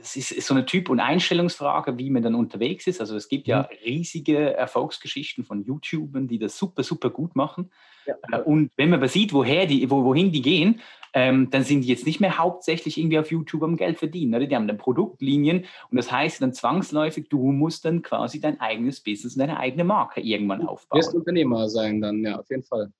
[0.00, 3.00] es ist, so eine Typ- und Einstellungsfrage, wie man dann unterwegs ist.
[3.00, 3.76] Also es gibt ja mhm.
[3.84, 7.70] riesige Erfolgsgeschichten von YouTubern, die das super, super gut machen.
[8.06, 8.14] Ja.
[8.32, 10.80] Äh, und wenn man aber sieht, woher die, wo, wohin die gehen,
[11.12, 14.34] ähm, dann sind die jetzt nicht mehr hauptsächlich irgendwie auf YouTube am Geld verdienen.
[14.34, 14.46] Oder?
[14.46, 19.00] Die haben dann Produktlinien und das heißt dann zwangsläufig, du musst dann quasi dein eigenes
[19.00, 21.00] Business und deine eigene Marke irgendwann aufbauen.
[21.00, 22.90] Du wirst Unternehmer sein dann, ja, auf jeden Fall.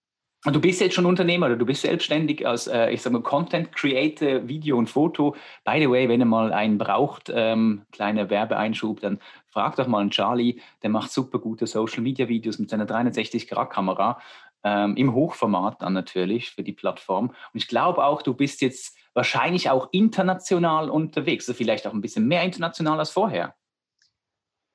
[0.44, 3.72] Du bist jetzt schon Unternehmer oder du bist selbstständig als, äh, ich sage mal, Content
[3.72, 5.34] Creator, Video und Foto.
[5.64, 9.98] By the way, wenn ihr mal einen braucht, ähm, kleiner Werbeeinschub, dann frag doch mal
[9.98, 14.20] einen Charlie, der macht super gute Social Media Videos mit seiner 360-Grad-Kamera,
[14.62, 17.30] ähm, im Hochformat dann natürlich für die Plattform.
[17.30, 22.00] Und ich glaube auch, du bist jetzt wahrscheinlich auch international unterwegs, also vielleicht auch ein
[22.00, 23.56] bisschen mehr international als vorher.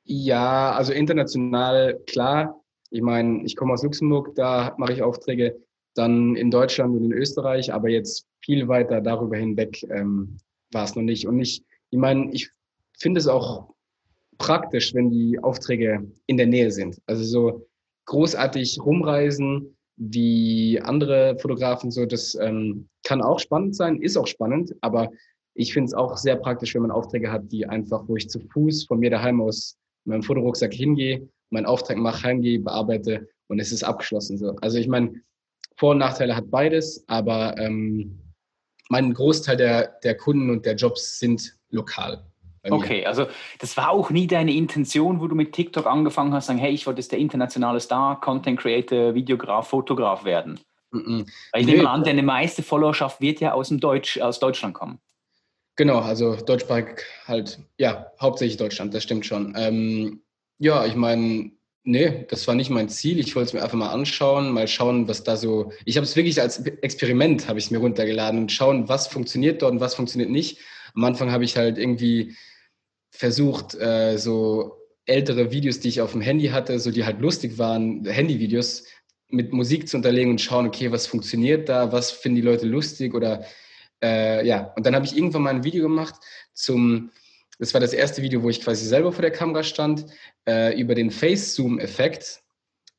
[0.03, 2.62] Ja, also international, klar.
[2.93, 5.59] Ich meine, ich komme aus Luxemburg, da mache ich Aufträge,
[5.95, 10.37] dann in Deutschland und in Österreich, aber jetzt viel weiter darüber hinweg ähm,
[10.71, 11.27] war es noch nicht.
[11.27, 12.51] Und ich, ich meine, ich
[12.99, 13.73] finde es auch
[14.37, 17.01] praktisch, wenn die Aufträge in der Nähe sind.
[17.07, 17.67] Also so
[18.05, 24.75] großartig rumreisen wie andere Fotografen, so das ähm, kann auch spannend sein, ist auch spannend,
[24.81, 25.09] aber
[25.55, 28.39] ich finde es auch sehr praktisch, wenn man Aufträge hat, die einfach, wo ich zu
[28.39, 33.71] Fuß von mir daheim aus meinem Fotorucksack hingehe, meinen Auftrag mache, heimgehe, bearbeite und es
[33.71, 34.37] ist abgeschlossen.
[34.37, 34.55] So.
[34.61, 35.21] Also ich meine,
[35.77, 38.19] Vor- und Nachteile hat beides, aber ähm,
[38.89, 42.25] mein Großteil der, der Kunden und der Jobs sind lokal.
[42.69, 43.27] Okay, also
[43.59, 46.87] das war auch nie deine Intention, wo du mit TikTok angefangen hast, sagen, hey, ich
[46.87, 50.59] wollte jetzt der internationale Star, Content Creator, Videograf, Fotograf werden.
[50.91, 51.29] Mm -mm.
[51.51, 54.73] Weil ich nee, nehme an, deine meiste Followerschaft wird ja aus, dem Deutsch, aus Deutschland
[54.73, 54.99] kommen.
[55.75, 59.53] Genau, also deutschsprachig halt, ja, hauptsächlich Deutschland, das stimmt schon.
[59.57, 60.21] Ähm,
[60.63, 61.51] ja, ich meine,
[61.83, 63.19] nee, das war nicht mein Ziel.
[63.19, 65.73] Ich wollte es mir einfach mal anschauen, mal schauen, was da so.
[65.83, 69.61] Ich habe es wirklich als Experiment habe ich es mir runtergeladen und schauen, was funktioniert
[69.61, 70.59] dort und was funktioniert nicht.
[70.95, 72.37] Am Anfang habe ich halt irgendwie
[73.11, 77.57] versucht, äh, so ältere Videos, die ich auf dem Handy hatte, so die halt lustig
[77.57, 78.85] waren, Handyvideos
[79.27, 83.13] mit Musik zu unterlegen und schauen, okay, was funktioniert da, was finden die Leute lustig
[83.13, 83.43] oder
[84.01, 86.15] äh, ja, und dann habe ich irgendwann mal ein Video gemacht
[86.53, 87.11] zum,
[87.63, 90.05] das war das erste Video, wo ich quasi selber vor der Kamera stand,
[90.45, 92.43] äh, über den Face-Zoom-Effekt.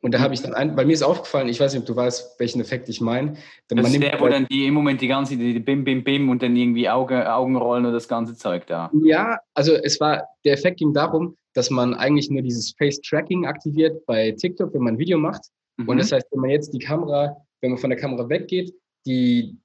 [0.01, 1.95] Und da habe ich dann, ein, bei mir ist aufgefallen, ich weiß nicht, ob du
[1.95, 3.35] weißt, welchen Effekt ich meine.
[3.69, 6.43] Das ist der, wo dann die, im Moment die ganze, die Bim, Bim, Bim und
[6.43, 8.91] dann irgendwie Auge, Augenrollen und das ganze Zeug da.
[9.03, 14.07] Ja, also es war, der Effekt ging darum, dass man eigentlich nur dieses Face-Tracking aktiviert
[14.07, 15.43] bei TikTok, wenn man ein Video macht.
[15.77, 15.91] Mhm.
[15.91, 18.75] Und das heißt, wenn man jetzt die Kamera, wenn man von der Kamera weggeht,
[19.05, 19.59] die,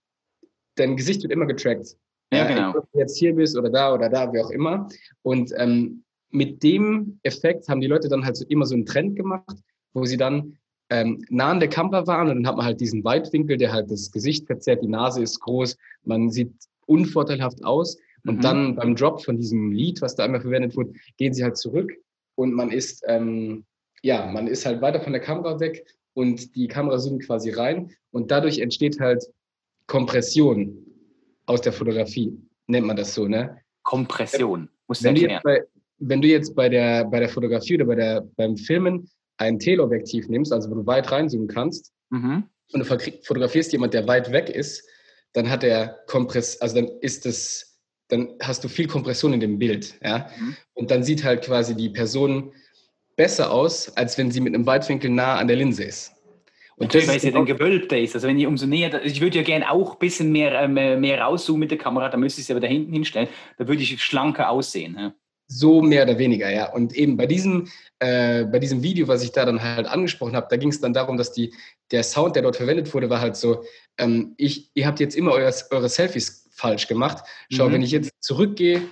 [0.76, 1.96] dein Gesicht wird immer getrackt.
[2.32, 2.78] Ja, genau.
[2.78, 4.88] Ob du jetzt hier bist oder da oder da, wie auch immer.
[5.24, 9.16] Und ähm, mit dem Effekt haben die Leute dann halt so immer so einen Trend
[9.16, 9.58] gemacht,
[9.94, 10.58] wo sie dann
[10.92, 13.90] ähm, nah an der Kamera waren und dann hat man halt diesen Weitwinkel, der halt
[13.92, 16.54] das Gesicht verzerrt, die Nase ist groß, man sieht
[16.86, 17.98] unvorteilhaft aus.
[18.26, 18.42] Und mhm.
[18.42, 21.94] dann beim Drop von diesem Lied, was da einmal verwendet wurde, gehen sie halt zurück
[22.36, 23.66] und man ist, ähm,
[24.02, 27.92] ja, man ist halt weiter von der Kamera weg und die Kamera zoomt quasi rein
[28.12, 29.24] und dadurch entsteht halt
[29.88, 30.86] Kompression
[31.50, 32.32] aus der Fotografie,
[32.68, 33.58] nennt man das so, ne?
[33.84, 35.64] Kompression, muss wenn, du jetzt bei,
[35.98, 40.28] wenn du jetzt bei der, bei der Fotografie oder bei der, beim Filmen ein Teleobjektiv
[40.28, 42.44] nimmst, also wo du weit reinzoomen kannst, mhm.
[42.72, 44.84] und du fotografierst jemand, der weit weg ist,
[45.34, 49.58] dann hat er Kompress, also dann ist es, dann hast du viel Kompression in dem
[49.58, 50.30] Bild, ja.
[50.40, 50.56] Mhm.
[50.74, 52.54] Und dann sieht halt quasi die Person
[53.16, 56.12] besser aus, als wenn sie mit einem Weitwinkel nah an der Linse ist.
[56.80, 58.16] Und Natürlich, weil es ja dann gewölbter ist.
[58.16, 61.20] Also wenn ich umso näher, ich würde ja gerne auch ein bisschen mehr, ähm, mehr
[61.20, 64.02] rauszoomen mit der Kamera, da müsste ich es aber da hinten hinstellen, da würde ich
[64.02, 64.96] schlanker aussehen.
[64.98, 65.14] Ja.
[65.48, 66.72] So mehr oder weniger, ja.
[66.72, 67.68] Und eben bei diesem,
[68.00, 70.94] äh, bei diesem Video, was ich da dann halt angesprochen habe, da ging es dann
[70.94, 71.54] darum, dass die,
[71.92, 73.66] der Sound, der dort verwendet wurde, war halt so,
[73.98, 77.26] ähm, ich, ihr habt jetzt immer euer, eure Selfies falsch gemacht.
[77.52, 77.74] Schau, mhm.
[77.74, 78.84] wenn ich jetzt zurückgehe,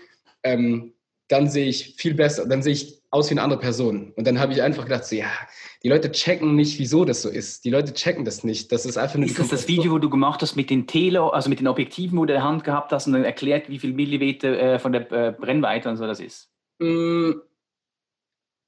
[0.43, 0.93] ähm,
[1.27, 4.11] dann sehe ich viel besser, dann sehe ich aus wie eine andere Person.
[4.15, 5.31] Und dann habe ich einfach gedacht, so, ja,
[5.83, 7.65] die Leute checken nicht, wieso das so ist.
[7.65, 8.71] Die Leute checken das nicht.
[8.71, 11.21] Das ist einfach nur Ist das das Video, wo du gemacht hast mit den Tele,
[11.33, 13.79] also mit den Objektiven, wo du in der Hand gehabt hast und dann erklärt, wie
[13.79, 16.49] viel Millimeter äh, von der äh, Brennweite und so das ist?
[16.79, 17.31] Mm,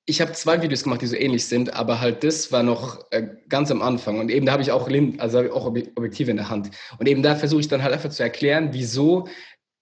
[0.05, 3.27] ich habe zwei Videos gemacht, die so ähnlich sind, aber halt das war noch äh,
[3.47, 4.19] ganz am Anfang.
[4.19, 6.71] Und eben da habe ich auch, also auch Objektive in der Hand.
[6.97, 9.27] Und eben da versuche ich dann halt einfach zu erklären, wieso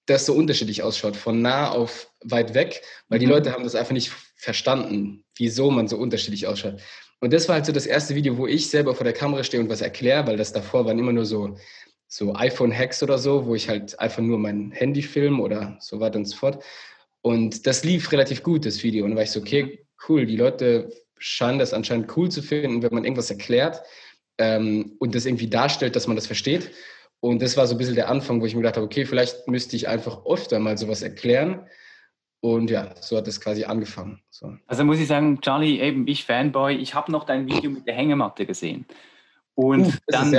[0.07, 3.21] das so unterschiedlich ausschaut, von nah auf weit weg, weil mhm.
[3.21, 6.81] die Leute haben das einfach nicht verstanden, wieso man so unterschiedlich ausschaut.
[7.19, 9.61] Und das war halt so das erste Video, wo ich selber vor der Kamera stehe
[9.61, 11.57] und was erkläre, weil das davor waren immer nur so,
[12.07, 16.19] so iPhone-Hacks oder so, wo ich halt einfach nur mein Handy filme oder so weiter
[16.19, 16.63] und so fort.
[17.21, 19.03] Und das lief relativ gut, das Video.
[19.03, 22.83] Und da war ich so, okay, cool, die Leute scheinen das anscheinend cool zu finden,
[22.83, 23.81] wenn man irgendwas erklärt
[24.37, 26.71] ähm, und das irgendwie darstellt, dass man das versteht.
[27.19, 29.47] Und das war so ein bisschen der Anfang, wo ich mir gedacht habe, okay, vielleicht
[29.47, 31.67] müsste ich einfach öfter mal sowas erklären.
[32.39, 34.21] Und ja, so hat es quasi angefangen.
[34.29, 34.55] So.
[34.67, 37.95] Also muss ich sagen, Charlie, eben ich Fanboy, ich habe noch dein Video mit der
[37.95, 38.85] Hängematte gesehen.
[39.55, 40.31] Und, uh, dann,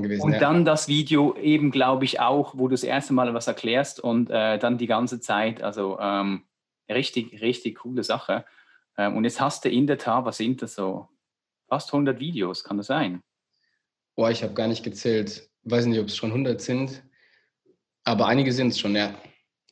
[0.00, 0.38] gewesen, und ja.
[0.38, 4.30] dann das Video eben, glaube ich, auch, wo du das erste Mal was erklärst und
[4.30, 5.60] äh, dann die ganze Zeit.
[5.60, 6.44] Also ähm,
[6.88, 8.44] richtig, richtig coole Sache.
[8.96, 11.08] Ähm, und jetzt hast du in der Tat, was sind das so?
[11.68, 13.22] Fast 100 Videos, kann das sein?
[14.14, 15.49] Boah, ich habe gar nicht gezählt.
[15.64, 17.02] Weiß nicht, ob es schon 100 sind.
[18.04, 19.14] Aber einige sind es schon, ja.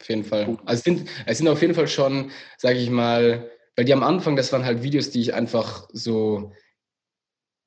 [0.00, 0.58] Auf jeden Fall.
[0.64, 4.02] Also es sind, es sind auf jeden Fall schon, sage ich mal, weil die am
[4.02, 6.52] Anfang, das waren halt Videos, die ich einfach so,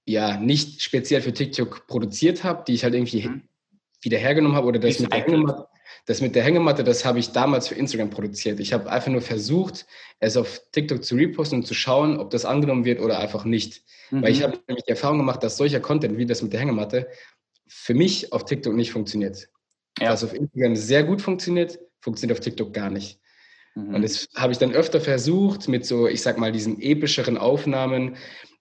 [0.05, 3.43] ja, nicht speziell für TikTok produziert habe, die ich halt irgendwie mhm.
[4.01, 5.67] wieder hergenommen habe oder das mit, der Hängematte,
[6.05, 8.59] das mit der Hängematte, das habe ich damals für Instagram produziert.
[8.59, 9.85] Ich habe einfach nur versucht,
[10.19, 13.83] es auf TikTok zu reposten und zu schauen, ob das angenommen wird oder einfach nicht.
[14.09, 14.23] Mhm.
[14.23, 14.43] Weil ich mhm.
[14.43, 17.07] habe nämlich die Erfahrung gemacht, dass solcher Content wie das mit der Hängematte
[17.73, 19.47] für mich auf TikTok nicht funktioniert.
[19.99, 20.11] Ja.
[20.11, 23.19] Was auf Instagram sehr gut funktioniert, funktioniert auf TikTok gar nicht.
[23.75, 23.95] Mhm.
[23.95, 28.17] Und das habe ich dann öfter versucht mit so, ich sag mal, diesen epischeren Aufnahmen,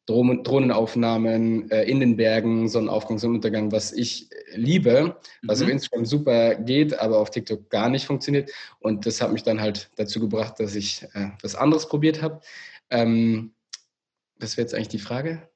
[0.06, 5.64] Drohnenaufnahmen äh, in den Bergen, Sonnenaufgang, Sonnenuntergang, was ich liebe, was mhm.
[5.64, 8.50] auf Instagram super geht, aber auf TikTok gar nicht funktioniert.
[8.78, 12.40] Und das hat mich dann halt dazu gebracht, dass ich äh, was anderes probiert habe.
[12.90, 13.54] Ähm,
[14.38, 15.48] was wäre jetzt eigentlich die Frage?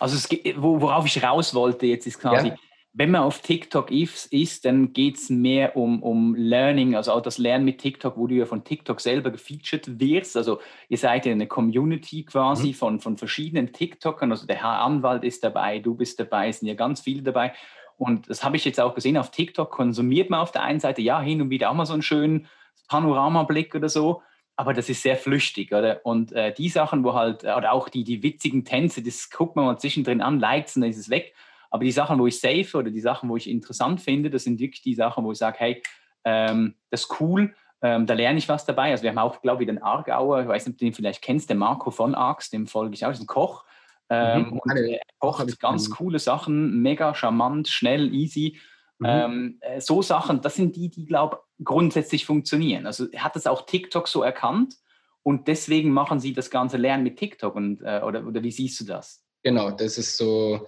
[0.00, 2.56] Also es, worauf ich raus wollte jetzt ist quasi, ja?
[2.96, 7.38] Wenn man auf TikTok ist, dann geht es mehr um, um Learning, also auch das
[7.38, 10.36] Lernen mit TikTok, wo du ja von TikTok selber gefeatured wirst.
[10.36, 12.74] Also ihr seid ja eine Community quasi mhm.
[12.74, 14.30] von, von verschiedenen TikTokern.
[14.30, 17.52] Also der Herr Anwalt ist dabei, du bist dabei, es sind ja ganz viele dabei.
[17.96, 21.02] Und das habe ich jetzt auch gesehen, auf TikTok konsumiert man auf der einen Seite
[21.02, 22.46] ja hin und wieder auch mal so einen schönen
[22.88, 24.22] Panoramablick oder so,
[24.56, 26.00] aber das ist sehr flüchtig, oder?
[26.04, 29.64] Und äh, die Sachen, wo halt, oder auch die, die witzigen Tänze, das guckt man
[29.64, 31.34] mal zwischendrin an, likes und dann ist es weg.
[31.70, 34.58] Aber die Sachen, wo ich safe oder die Sachen, wo ich interessant finde, das sind
[34.58, 35.82] wirklich die Sachen, wo ich sage, hey,
[36.24, 38.92] ähm, das ist cool, ähm, da lerne ich was dabei.
[38.92, 41.22] Also wir haben auch, glaube ich, den Argauer, ich weiß nicht, ob du den vielleicht
[41.22, 43.64] kennst, den Marco von Arx, dem folge ich auch, ist ein Koch.
[44.08, 44.58] Ähm, mhm.
[44.58, 48.58] Und er kocht ganz coole Sachen, mega charmant, schnell, easy.
[48.98, 49.06] Mhm.
[49.06, 52.86] Ähm, äh, so Sachen, das sind die, die, glaube ich, grundsätzlich funktionieren.
[52.86, 54.76] Also hat das auch TikTok so erkannt
[55.22, 57.54] und deswegen machen sie das ganze Lernen mit TikTok.
[57.54, 59.24] Und, äh, oder, oder wie siehst du das?
[59.42, 60.66] Genau, das ist so,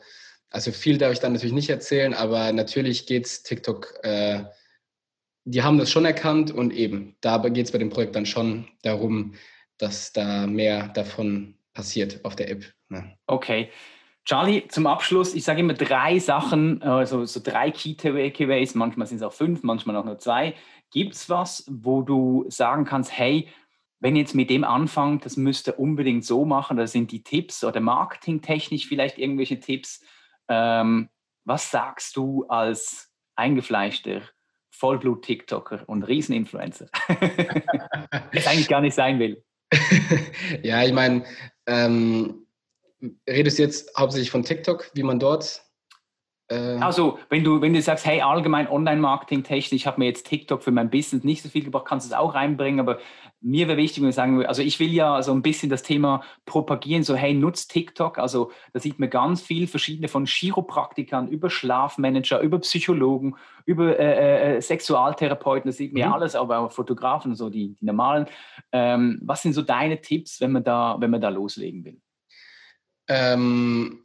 [0.56, 4.44] also viel darf ich dann natürlich nicht erzählen, aber natürlich geht es TikTok, äh,
[5.44, 8.66] die haben das schon erkannt und eben, da geht es bei dem Projekt dann schon
[8.82, 9.34] darum,
[9.76, 12.64] dass da mehr davon passiert auf der App.
[12.88, 13.18] Ne?
[13.26, 13.68] Okay.
[14.24, 19.18] Charlie, zum Abschluss, ich sage immer drei Sachen, also so drei Key Takeaways, manchmal sind
[19.18, 20.54] es auch fünf, manchmal auch nur zwei.
[20.90, 23.46] Gibt es was, wo du sagen kannst, hey,
[24.00, 27.22] wenn ihr jetzt mit dem anfangt, das müsst ihr unbedingt so machen, da sind die
[27.22, 30.00] Tipps oder marketingtechnisch vielleicht irgendwelche Tipps,
[30.48, 31.08] ähm,
[31.44, 34.22] was sagst du als eingefleischter
[34.70, 36.88] Vollblut-TikToker und Rieseninfluencer,
[38.32, 39.42] es eigentlich gar nicht sein will?
[40.62, 41.24] ja, ich meine,
[41.66, 42.46] ähm,
[43.28, 45.65] redest du jetzt hauptsächlich von TikTok, wie man dort
[46.48, 50.26] äh, also, wenn du, wenn du sagst, hey, allgemein Online-Marketing technisch, ich habe mir jetzt
[50.26, 52.98] TikTok für mein Business nicht so viel gebracht, kannst du es auch reinbringen, aber
[53.40, 56.22] mir wäre wichtig, wenn ich sagen also ich will ja so ein bisschen das Thema
[56.46, 61.50] propagieren, so hey, nutzt TikTok, also da sieht man ganz viel verschiedene von Chiropraktikern über
[61.50, 66.08] Schlafmanager, über Psychologen, über äh, äh, Sexualtherapeuten, das sieht man mhm.
[66.08, 68.26] ja alles, aber auch Fotografen, so die, die normalen.
[68.72, 72.00] Ähm, was sind so deine Tipps, wenn man da, wenn man da loslegen will?
[73.08, 74.02] Ähm,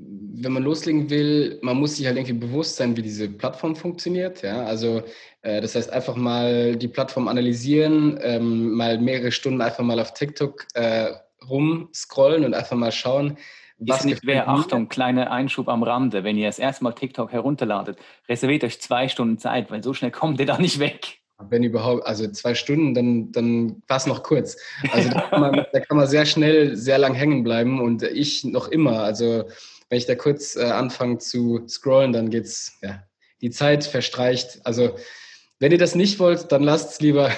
[0.00, 4.42] wenn man loslegen will, man muss sich halt irgendwie bewusst sein, wie diese Plattform funktioniert.
[4.42, 4.64] Ja?
[4.64, 5.02] Also
[5.42, 10.14] äh, das heißt einfach mal die Plattform analysieren, ähm, mal mehrere Stunden einfach mal auf
[10.14, 11.08] TikTok äh,
[11.48, 13.36] rumscrollen und einfach mal schauen,
[13.80, 17.96] was nicht wer, Achtung, kleiner Einschub am Rande, wenn ihr das erste Mal TikTok herunterladet,
[18.28, 21.18] reserviert euch zwei Stunden Zeit, weil so schnell kommt ihr da nicht weg.
[21.48, 24.56] Wenn überhaupt, also zwei Stunden, dann, dann war es noch kurz.
[24.90, 28.42] Also da kann, man, da kann man sehr schnell, sehr lang hängen bleiben und ich
[28.42, 29.04] noch immer.
[29.04, 29.44] Also
[29.88, 33.02] wenn ich da kurz äh, anfange zu scrollen, dann geht's, ja,
[33.40, 34.60] die Zeit verstreicht.
[34.64, 34.96] Also
[35.60, 37.30] wenn ihr das nicht wollt, dann lasst es lieber.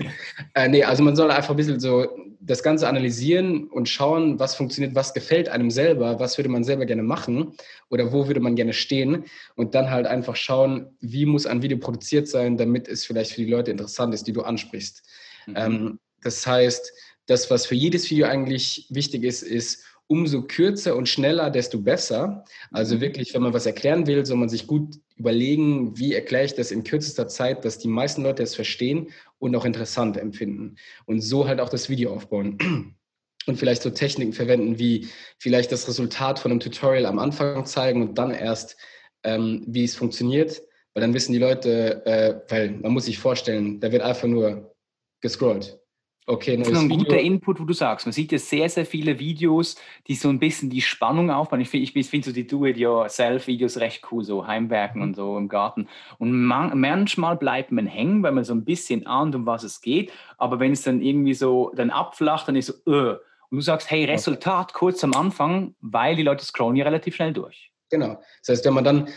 [0.54, 2.06] äh, nee, also man soll einfach ein bisschen so
[2.44, 6.86] das Ganze analysieren und schauen, was funktioniert, was gefällt einem selber, was würde man selber
[6.86, 7.54] gerne machen
[7.88, 11.78] oder wo würde man gerne stehen und dann halt einfach schauen, wie muss ein Video
[11.78, 15.02] produziert sein, damit es vielleicht für die Leute interessant ist, die du ansprichst.
[15.46, 15.54] Mhm.
[15.56, 16.92] Ähm, das heißt,
[17.26, 22.44] das, was für jedes Video eigentlich wichtig ist, ist, umso kürzer und schneller, desto besser.
[22.70, 23.00] Also mhm.
[23.00, 26.70] wirklich, wenn man was erklären will, soll man sich gut überlegen, wie erkläre ich das
[26.70, 30.76] in kürzester Zeit, dass die meisten Leute es verstehen und auch interessant empfinden.
[31.06, 32.58] Und so halt auch das Video aufbauen.
[33.44, 38.00] Und vielleicht so Techniken verwenden, wie vielleicht das Resultat von einem Tutorial am Anfang zeigen
[38.00, 38.76] und dann erst,
[39.24, 40.62] ähm, wie es funktioniert.
[40.94, 44.76] Weil dann wissen die Leute, äh, weil man muss sich vorstellen, da wird einfach nur
[45.20, 45.81] gescrollt.
[46.24, 48.06] Okay, das ist ein guter Input, wo du sagst.
[48.06, 49.74] Man sieht ja sehr, sehr viele Videos,
[50.06, 51.60] die so ein bisschen die Spannung aufbauen.
[51.60, 55.08] Ich finde ich find so die Do-it-yourself-Videos recht cool, so Heimwerken mhm.
[55.08, 55.88] und so im Garten.
[56.18, 59.80] Und man, manchmal bleibt man hängen, weil man so ein bisschen ahnt, um was es
[59.80, 60.12] geht.
[60.38, 63.16] Aber wenn es dann irgendwie so dann abflacht, dann ist so, uh.
[63.50, 67.32] und du sagst, hey, Resultat kurz am Anfang, weil die Leute scrollen ja relativ schnell
[67.32, 67.72] durch.
[67.90, 68.20] Genau.
[68.40, 69.08] Das heißt, wenn man dann,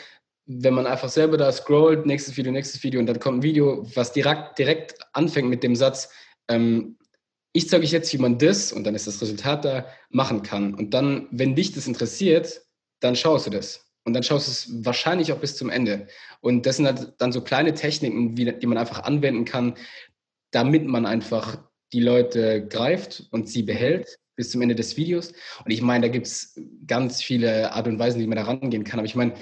[0.48, 3.86] wenn man einfach selber da scrollt, nächstes Video, nächstes Video und dann kommt ein Video,
[3.94, 6.10] was direkt, direkt anfängt mit dem Satz,
[6.48, 6.98] ähm,
[7.54, 10.74] ich zeige euch jetzt, wie man das, und dann ist das Resultat da, machen kann.
[10.74, 12.62] Und dann, wenn dich das interessiert,
[13.00, 13.86] dann schaust du das.
[14.04, 16.08] Und dann schaust du es wahrscheinlich auch bis zum Ende.
[16.42, 19.76] Und das sind halt dann so kleine Techniken, die man einfach anwenden kann,
[20.52, 21.58] damit man einfach
[21.94, 25.32] die Leute greift und sie behält bis zum Ende des Videos.
[25.64, 28.84] Und ich meine, da gibt es ganz viele Art und Weisen, wie man da rangehen
[28.84, 29.00] kann.
[29.00, 29.34] Aber ich meine,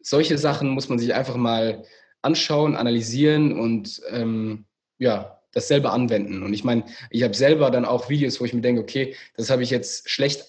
[0.00, 1.84] solche Sachen muss man sich einfach mal
[2.20, 4.66] anschauen, analysieren und ähm,
[4.98, 6.42] ja, dasselbe anwenden.
[6.42, 9.50] Und ich meine, ich habe selber dann auch Videos, wo ich mir denke, okay, das
[9.50, 10.44] habe ich jetzt schlecht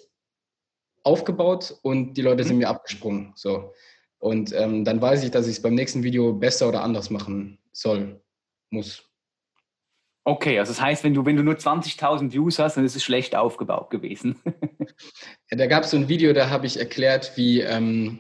[1.04, 2.60] aufgebaut und die Leute sind mhm.
[2.60, 3.34] mir abgesprungen.
[3.36, 3.74] So.
[4.20, 7.58] Und ähm, dann weiß ich, dass ich es beim nächsten Video besser oder anders machen
[7.72, 8.22] soll,
[8.70, 9.12] muss.
[10.24, 13.04] Okay, also das heißt, wenn du, wenn du nur 20.000 Views hast, dann ist es
[13.04, 14.40] schlecht aufgebaut gewesen.
[15.50, 18.20] ja, da gab es so ein Video, da habe ich erklärt, wie, ähm,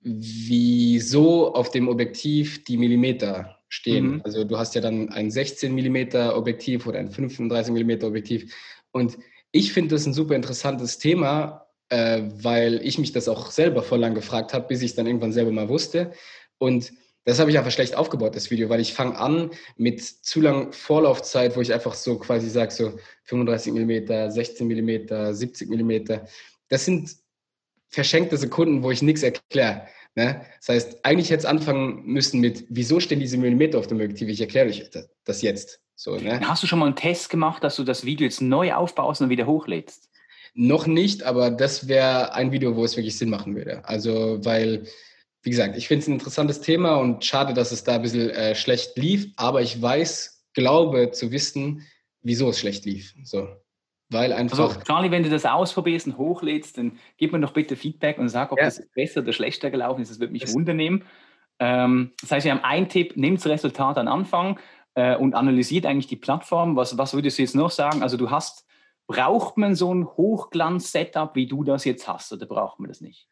[0.00, 4.06] wieso auf dem Objektiv die Millimeter stehen.
[4.06, 4.20] Mhm.
[4.24, 8.54] Also du hast ja dann ein 16 Millimeter Objektiv oder ein 35 Millimeter Objektiv.
[8.90, 9.16] Und
[9.50, 14.00] ich finde das ein super interessantes Thema, äh, weil ich mich das auch selber voll
[14.00, 16.12] lang gefragt habe, bis ich es dann irgendwann selber mal wusste.
[16.58, 16.92] Und
[17.24, 20.72] das habe ich einfach schlecht aufgebaut, das Video, weil ich fange an mit zu lang
[20.72, 26.20] Vorlaufzeit, wo ich einfach so quasi sage, so 35 mm, 16 mm, 70 mm.
[26.68, 27.16] Das sind
[27.88, 29.86] verschenkte Sekunden, wo ich nichts erkläre.
[30.14, 30.44] Ne?
[30.58, 34.28] Das heißt, eigentlich hätte es anfangen müssen mit, wieso stehen diese Millimeter auf dem Objektiv?
[34.28, 34.90] Ich erkläre euch
[35.24, 35.80] das jetzt.
[35.94, 36.40] So, ne?
[36.46, 39.30] Hast du schon mal einen Test gemacht, dass du das Video jetzt neu aufbaust und
[39.30, 40.10] wieder hochlädst?
[40.54, 43.86] Noch nicht, aber das wäre ein Video, wo es wirklich Sinn machen würde.
[43.86, 44.86] Also, weil
[45.42, 48.30] wie gesagt, ich finde es ein interessantes Thema und schade, dass es da ein bisschen
[48.30, 51.86] äh, schlecht lief, aber ich weiß, glaube zu wissen,
[52.22, 53.14] wieso es schlecht lief.
[53.24, 53.48] So.
[54.12, 54.58] Weil einfach.
[54.58, 58.28] Also, Charlie, wenn du das ausprobierst und hochlädst, dann gib mir doch bitte Feedback und
[58.28, 58.64] sag, ob ja.
[58.64, 60.10] das besser oder schlechter gelaufen ist.
[60.10, 61.04] Das würde mich das wundernehmen.
[61.58, 64.58] Ähm, das heißt, wir haben einen Tipp: Nimm das Resultat am Anfang
[64.94, 66.76] äh, und analysiert eigentlich die Plattform.
[66.76, 68.02] Was, was würdest du jetzt noch sagen?
[68.02, 68.66] Also, du hast,
[69.06, 73.28] braucht man so ein Hochglanz-Setup, wie du das jetzt hast, oder braucht man das nicht?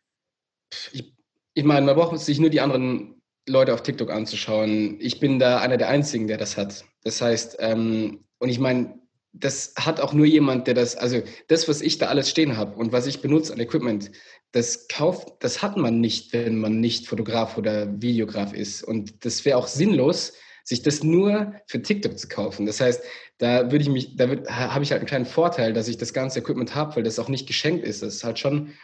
[0.93, 1.14] Ich
[1.55, 4.99] ich meine, man braucht sich nur die anderen Leute auf TikTok anzuschauen.
[5.01, 6.85] Ich bin da einer der Einzigen, der das hat.
[7.03, 8.99] Das heißt, ähm, und ich meine,
[9.33, 12.76] das hat auch nur jemand, der das, also das, was ich da alles stehen habe
[12.76, 14.11] und was ich benutze an Equipment,
[14.53, 18.83] das kauft, das hat man nicht, wenn man nicht Fotograf oder Videograf ist.
[18.83, 20.33] Und das wäre auch sinnlos,
[20.64, 22.66] sich das nur für TikTok zu kaufen.
[22.66, 23.03] Das heißt,
[23.39, 26.41] da würde ich mich, da habe ich halt einen kleinen Vorteil, dass ich das ganze
[26.41, 28.03] Equipment habe, weil das auch nicht geschenkt ist.
[28.03, 28.74] Das ist halt schon,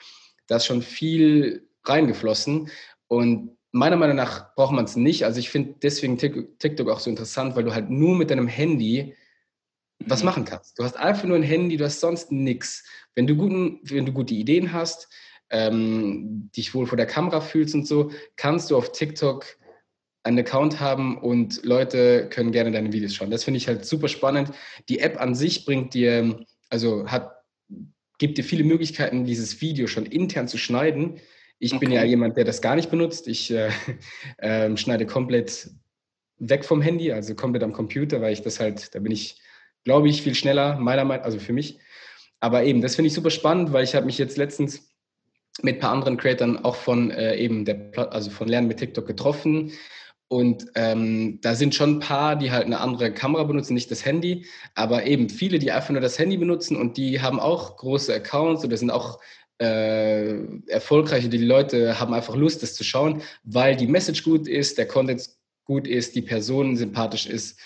[0.46, 2.70] da ist schon viel reingeflossen.
[3.08, 5.24] Und meiner Meinung nach braucht man es nicht.
[5.24, 9.14] Also ich finde deswegen TikTok auch so interessant, weil du halt nur mit deinem Handy
[10.00, 10.26] was mhm.
[10.26, 10.78] machen kannst.
[10.78, 12.84] Du hast einfach nur ein Handy, du hast sonst nichts.
[13.14, 15.08] Wenn du guten, wenn du gute Ideen hast,
[15.50, 19.46] ähm, dich wohl vor der Kamera fühlst und so, kannst du auf TikTok
[20.26, 23.30] einen Account haben und Leute können gerne deine Videos schauen.
[23.30, 24.50] Das finde ich halt super spannend.
[24.88, 27.44] Die App an sich bringt dir, also hat,
[28.18, 31.20] gibt dir viele Möglichkeiten, dieses Video schon intern zu schneiden.
[31.60, 31.86] Ich okay.
[31.86, 33.28] bin ja jemand, der das gar nicht benutzt.
[33.28, 33.70] Ich äh,
[34.38, 35.70] äh, schneide komplett
[36.38, 39.40] weg vom Handy, also komplett am Computer, weil ich das halt, da bin ich,
[39.86, 41.78] glaube ich, viel schneller, meiner Meinung also für mich.
[42.40, 44.90] Aber eben, das finde ich super spannend, weil ich habe mich jetzt letztens
[45.62, 49.06] mit ein paar anderen Creators auch von äh, eben der, also von Lernen mit TikTok
[49.06, 49.70] getroffen.
[50.28, 54.04] Und ähm, da sind schon ein paar, die halt eine andere Kamera benutzen, nicht das
[54.04, 58.12] Handy, aber eben viele, die einfach nur das Handy benutzen und die haben auch große
[58.12, 59.20] Accounts oder sind auch
[59.58, 60.34] äh,
[60.66, 64.88] erfolgreich die Leute haben einfach Lust, das zu schauen, weil die Message gut ist, der
[64.88, 65.30] Content
[65.64, 67.56] gut ist, die Person sympathisch ist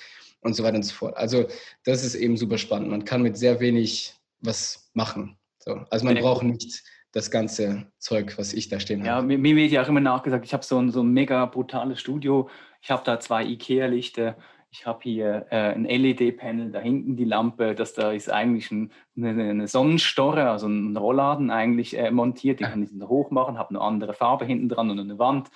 [0.40, 1.16] und so weiter und so fort.
[1.16, 1.46] Also
[1.84, 2.90] das ist eben super spannend.
[2.90, 5.36] Man kann mit sehr wenig was machen.
[5.58, 5.84] So.
[5.90, 6.82] Also man braucht nicht
[7.12, 9.32] das ganze Zeug, was ich da stehen ja, habe.
[9.32, 12.00] Ja, mir wird ja auch immer nachgesagt, ich habe so ein, so ein mega brutales
[12.00, 12.48] Studio.
[12.80, 14.36] Ich habe da zwei Ikea-Lichter
[14.72, 18.92] ich habe hier äh, ein LED-Panel, da hinten die Lampe, das da ist eigentlich ein,
[19.16, 23.70] eine, eine, Sonnenstorre, also ein Rollladen eigentlich äh, montiert, die kann ich hoch machen, habe
[23.70, 25.50] eine andere Farbe hinten dran und eine Wand.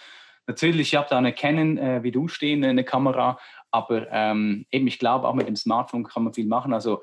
[0.47, 3.39] Natürlich, ich habe da eine Canon äh, wie du stehen, eine Kamera,
[3.75, 6.72] aber ähm, eben, ich glaube, auch mit dem Smartphone kann man viel machen.
[6.72, 7.03] Also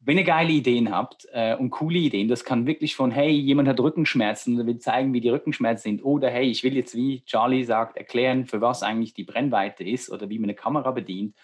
[0.00, 3.68] wenn ihr geile Ideen habt äh, und coole Ideen, das kann wirklich von, hey, jemand
[3.68, 7.22] hat Rückenschmerzen und will zeigen, wie die Rückenschmerzen sind, oder hey, ich will jetzt, wie
[7.26, 11.36] Charlie sagt, erklären, für was eigentlich die Brennweite ist oder wie man eine Kamera bedient.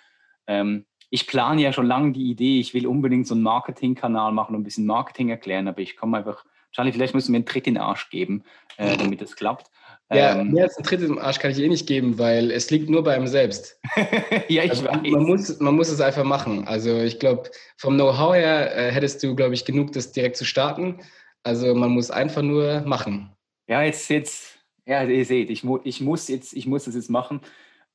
[0.47, 4.55] Ähm, ich plane ja schon lange die Idee, ich will unbedingt so einen Marketingkanal machen
[4.55, 7.67] und ein bisschen Marketing erklären, aber ich komme einfach, Charlie, vielleicht müssen wir einen Tritt
[7.67, 8.45] in den Arsch geben,
[8.79, 9.71] äh, damit das klappt.
[10.15, 12.71] Ja, ähm, mehr als einen Tritt im Arsch kann ich eh nicht geben, weil es
[12.71, 13.81] liegt nur bei einem selbst.
[14.49, 15.03] ja, ich also, weiß.
[15.03, 16.67] Man muss, man muss es einfach machen.
[16.67, 20.45] Also ich glaube, vom Know-how her äh, hättest du, glaube ich, genug, das direkt zu
[20.45, 21.01] starten.
[21.43, 23.31] Also man muss einfach nur machen.
[23.67, 27.41] Ja, jetzt, jetzt, Ja, ihr seht, ich, ich, muss, jetzt, ich muss das jetzt machen.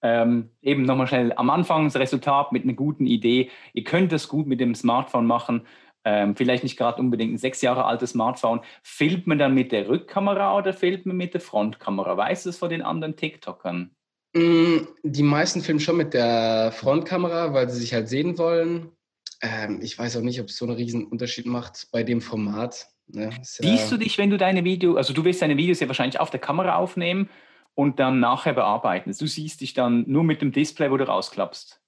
[0.02, 3.50] Ähm, eben nochmal schnell am Anfang das Resultat mit einer guten Idee.
[3.74, 5.66] Ihr könnt das gut mit dem Smartphone machen.
[6.10, 8.62] Ähm, vielleicht nicht gerade unbedingt ein sechs Jahre altes Smartphone.
[8.82, 12.16] Filmt man dann mit der Rückkamera oder filmt man mit der Frontkamera?
[12.16, 13.92] Weißt du es von den anderen TikTokern?
[14.34, 18.94] Mm, die meisten filmen schon mit der Frontkamera, weil sie sich halt sehen wollen.
[19.42, 22.88] Ähm, ich weiß auch nicht, ob es so einen riesen Unterschied macht bei dem Format.
[23.08, 23.32] Ne?
[23.42, 26.22] Siehst ja du dich, wenn du deine Videos, also du wirst deine Videos ja wahrscheinlich
[26.22, 27.30] auf der Kamera aufnehmen
[27.76, 29.14] und dann nachher bearbeiten.
[29.20, 31.82] Du siehst dich dann nur mit dem Display, wo du rausklappst.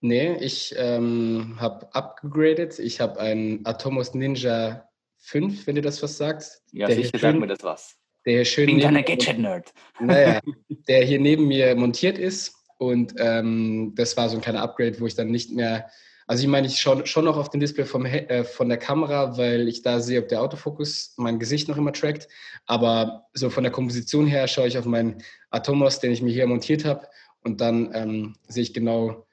[0.00, 2.78] Nee, ich ähm, habe upgraded.
[2.78, 4.88] Ich habe ein Atomos Ninja
[5.18, 6.62] 5, wenn du das was sagst.
[6.72, 7.96] Ja, der sicher sagt mir das was.
[8.24, 9.72] Der schön Bin deiner Gadget-Nerd.
[10.00, 10.40] Naja,
[10.88, 12.54] der hier neben mir montiert ist.
[12.78, 15.88] Und ähm, das war so ein kleiner Upgrade, wo ich dann nicht mehr
[16.28, 19.36] also ich meine, ich schaue schon noch auf den Display vom, äh, von der Kamera,
[19.38, 22.26] weil ich da sehe, ob der Autofokus mein Gesicht noch immer trackt.
[22.66, 26.48] Aber so von der Komposition her schaue ich auf meinen Atomos, den ich mir hier
[26.48, 27.06] montiert habe.
[27.44, 29.25] Und dann ähm, sehe ich genau,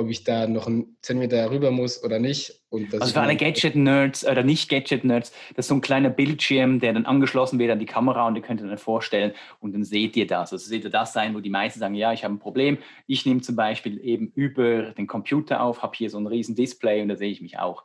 [0.00, 2.60] ob ich da noch einen Zentimeter rüber muss oder nicht.
[2.72, 7.06] also für alle Gadget-Nerds oder nicht Gadget-Nerds, das ist so ein kleiner Bildschirm, der dann
[7.06, 10.52] angeschlossen wird an die Kamera und ihr könnt dann vorstellen und dann seht ihr das.
[10.52, 12.78] Also seht ihr das sein, wo die meisten sagen, ja, ich habe ein Problem.
[13.06, 17.02] Ich nehme zum Beispiel eben über den Computer auf, habe hier so ein riesen Display
[17.02, 17.84] und da sehe ich mich auch.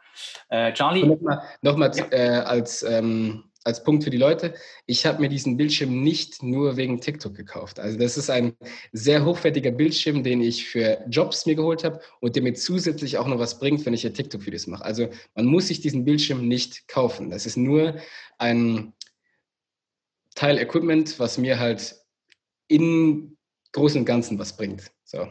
[0.49, 1.05] Äh, Charlie?
[1.05, 2.05] Nochmal noch mal, ja.
[2.11, 2.83] äh, als...
[2.83, 4.53] Ähm als Punkt für die Leute,
[4.85, 7.79] ich habe mir diesen Bildschirm nicht nur wegen TikTok gekauft.
[7.79, 8.53] Also das ist ein
[8.93, 13.27] sehr hochwertiger Bildschirm, den ich für Jobs mir geholt habe und der mir zusätzlich auch
[13.27, 14.85] noch was bringt, wenn ich hier TikTok-Videos mache.
[14.85, 17.31] Also man muss sich diesen Bildschirm nicht kaufen.
[17.31, 17.95] Das ist nur
[18.37, 18.93] ein
[20.35, 21.95] Teil Equipment, was mir halt
[22.67, 23.35] im
[23.71, 24.91] Großen und Ganzen was bringt.
[25.03, 25.27] So.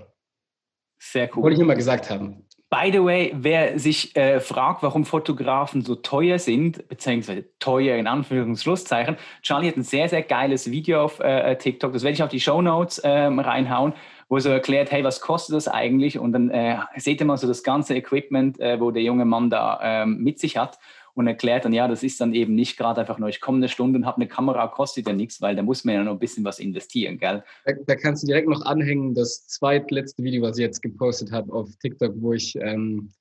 [0.98, 1.44] Sehr cool.
[1.44, 2.48] Wollte ich immer gesagt haben.
[2.70, 8.06] By the way, wer sich äh, fragt, warum Fotografen so teuer sind, beziehungsweise teuer in
[8.06, 12.22] Anführungszeichen, Charlie hat ein sehr, sehr geiles Video auf äh, äh TikTok, das werde ich
[12.22, 13.92] auf die Show Notes ähm, reinhauen,
[14.28, 16.18] wo er so erklärt, hey, was kostet das eigentlich?
[16.18, 19.50] Und dann äh, seht ihr mal so das ganze Equipment, äh, wo der junge Mann
[19.50, 20.78] da ähm, mit sich hat
[21.14, 23.68] und erklärt dann, ja, das ist dann eben nicht gerade einfach nur, ich komme eine
[23.68, 26.18] Stunde und habe eine Kamera, kostet ja nichts, weil da muss man ja noch ein
[26.18, 27.44] bisschen was investieren, gell?
[27.64, 31.52] Da, da, kannst du direkt noch anhängen, das zweitletzte Video, was ich jetzt gepostet habe
[31.52, 33.12] auf TikTok, wo ich, ähm,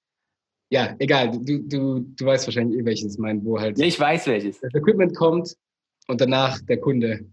[0.70, 3.78] ja, egal, du, du, du weißt wahrscheinlich eh, welches mein, wo halt.
[3.78, 4.60] Ja, ich weiß welches.
[4.60, 5.56] Das Equipment kommt
[6.08, 7.30] und danach der Kunde.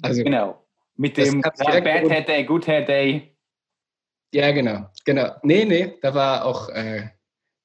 [0.00, 0.66] Also, genau.
[0.96, 3.36] Mit dem Bad Hair Day, Good Hair Day.
[4.32, 5.30] Ja, genau, genau.
[5.42, 7.08] Nee, nee, da war auch äh,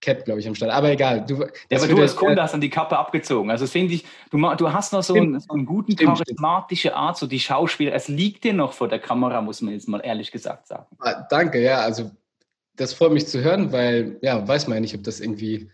[0.01, 0.71] Cap, glaube ich, am Start.
[0.71, 1.25] Aber egal.
[1.25, 3.51] Du, ja, aber du als Kunde hast dann die Kappe abgezogen.
[3.51, 7.27] Also finde ich, du, du hast noch so, einen, so einen guten, charismatische Art, so
[7.27, 7.93] die Schauspieler.
[7.93, 10.85] Es liegt dir noch vor der Kamera, muss man jetzt mal ehrlich gesagt sagen.
[10.99, 11.79] Ah, danke, ja.
[11.79, 12.11] Also
[12.77, 15.69] das freut mich zu hören, weil, ja, weiß man ja nicht, ob das irgendwie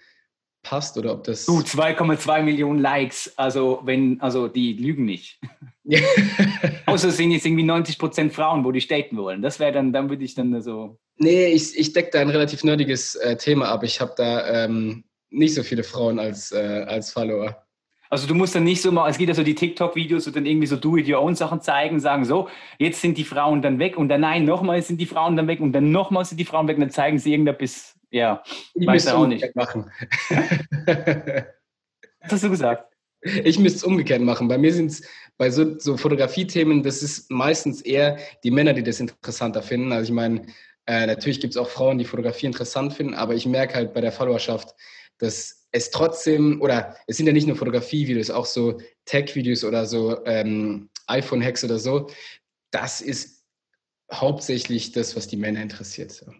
[0.66, 1.46] passt oder ob das.
[1.46, 3.32] Du, 2,2 Millionen Likes.
[3.38, 5.40] Also, wenn, also die lügen nicht.
[6.88, 9.42] Außer es sind jetzt irgendwie 90 Prozent Frauen, wo die daten wollen.
[9.42, 10.98] Das wäre dann, dann würde ich dann so.
[11.18, 13.84] Nee, ich, ich decke da ein relativ nerdiges äh, Thema ab.
[13.84, 17.62] Ich habe da ähm, nicht so viele Frauen als, äh, als Follower.
[18.10, 20.46] Also du musst dann nicht so mal, es gibt ja so die TikTok-Videos, wo dann
[20.46, 24.46] irgendwie so Do-it-your-own-Sachen zeigen, sagen so, jetzt sind die Frauen dann weg und dann nein,
[24.46, 26.92] nochmal sind die Frauen dann weg und dann nochmal sind die Frauen weg und dann
[26.92, 28.42] zeigen sie irgendetwas, ja,
[28.74, 29.54] ich weiß auch nicht.
[29.56, 29.92] Machen.
[32.22, 32.94] Was hast du gesagt?
[33.22, 34.48] Ich müsste es umgekehrt machen.
[34.48, 35.02] Bei mir sind es
[35.36, 39.92] bei so, so Fotografie-Themen, das ist meistens eher die Männer, die das interessanter finden.
[39.92, 40.46] Also ich meine,
[40.86, 44.00] äh, natürlich gibt es auch Frauen, die Fotografie interessant finden, aber ich merke halt bei
[44.00, 44.74] der Followerschaft,
[45.18, 50.24] dass es trotzdem, oder es sind ja nicht nur Fotografie-Videos, auch so Tech-Videos oder so
[50.26, 52.10] ähm, iPhone-Hacks oder so.
[52.72, 53.44] Das ist
[54.10, 56.12] hauptsächlich das, was die Männer interessiert.
[56.12, 56.32] So.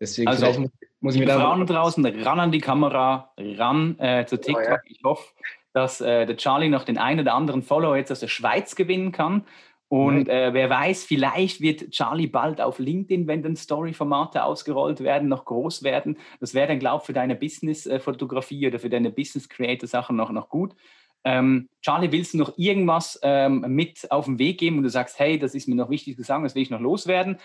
[0.00, 0.70] Deswegen also, muss,
[1.04, 4.64] muss ich mir Frauen draußen, ran an die Kamera, ran äh, zu TikTok.
[4.64, 4.78] Oh, ja.
[4.86, 5.28] Ich hoffe,
[5.74, 9.12] dass äh, der Charlie noch den einen oder anderen Follower jetzt aus der Schweiz gewinnen
[9.12, 9.44] kann.
[9.88, 15.28] Und äh, wer weiß, vielleicht wird Charlie bald auf LinkedIn, wenn dann Story-Formate ausgerollt werden,
[15.28, 16.16] noch groß werden.
[16.40, 20.74] Das wäre dann, glaube ich, für deine Business-Fotografie oder für deine Business-Creator-Sachen noch, noch gut.
[21.22, 25.18] Ähm, Charlie, willst du noch irgendwas ähm, mit auf den Weg geben und du sagst,
[25.18, 27.36] hey, das ist mir noch wichtig zu sagen, das will ich noch loswerden?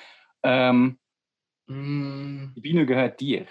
[0.44, 0.98] Ähm,
[1.70, 2.54] mm.
[2.56, 3.46] Die Bühne gehört dir.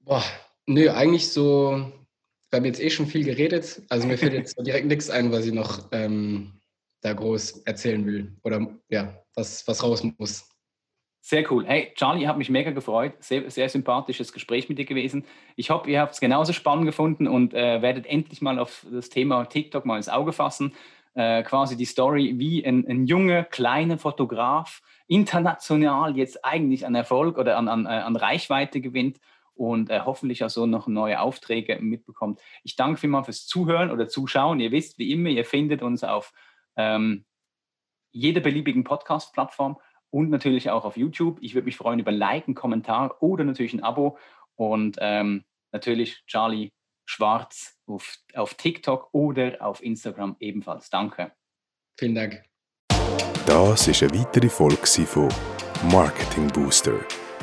[0.00, 0.22] Boah,
[0.66, 1.92] nö, eigentlich so,
[2.50, 5.46] wir haben jetzt eh schon viel geredet, also mir fällt jetzt direkt nichts ein, was
[5.46, 6.60] ich noch ähm,
[7.00, 10.48] da groß erzählen will oder ja, was, was raus muss.
[11.26, 11.64] Sehr cool.
[11.66, 13.14] Hey, Charlie, habe mich mega gefreut.
[13.20, 15.24] Sehr, sehr sympathisches Gespräch mit dir gewesen.
[15.56, 19.08] Ich hoffe, ihr habt es genauso spannend gefunden und äh, werdet endlich mal auf das
[19.08, 20.74] Thema TikTok mal ins Auge fassen.
[21.14, 27.38] Äh, quasi die Story, wie ein, ein junger, kleiner Fotograf international jetzt eigentlich an Erfolg
[27.38, 29.20] oder an, an, äh, an Reichweite gewinnt
[29.54, 32.40] und äh, hoffentlich auch so noch neue Aufträge mitbekommt.
[32.62, 34.60] Ich danke vielmals fürs Zuhören oder Zuschauen.
[34.60, 36.32] Ihr wisst, wie immer, ihr findet uns auf
[36.76, 37.24] ähm,
[38.10, 39.78] jeder beliebigen Podcast-Plattform
[40.10, 41.38] und natürlich auch auf YouTube.
[41.40, 44.18] Ich würde mich freuen über ein Like, einen Kommentar oder natürlich ein Abo.
[44.54, 46.70] Und ähm, natürlich Charlie
[47.04, 50.90] Schwarz auf, auf TikTok oder auf Instagram ebenfalls.
[50.90, 51.32] Danke.
[51.98, 52.53] Vielen Dank.
[53.46, 55.28] Das ist eine weitere Folge von
[55.90, 56.94] Marketing Booster,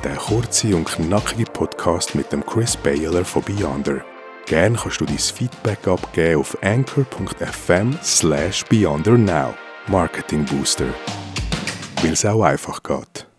[0.03, 4.01] der kurze und knackige Podcast mit dem Chris Baylor von Beyonder.
[4.45, 9.53] Gerne kannst du dein Feedback abgeben auf anchor.fm slash beyondernow.
[9.87, 10.87] Marketing Booster.
[12.01, 13.30] Weil es auch einfach geht.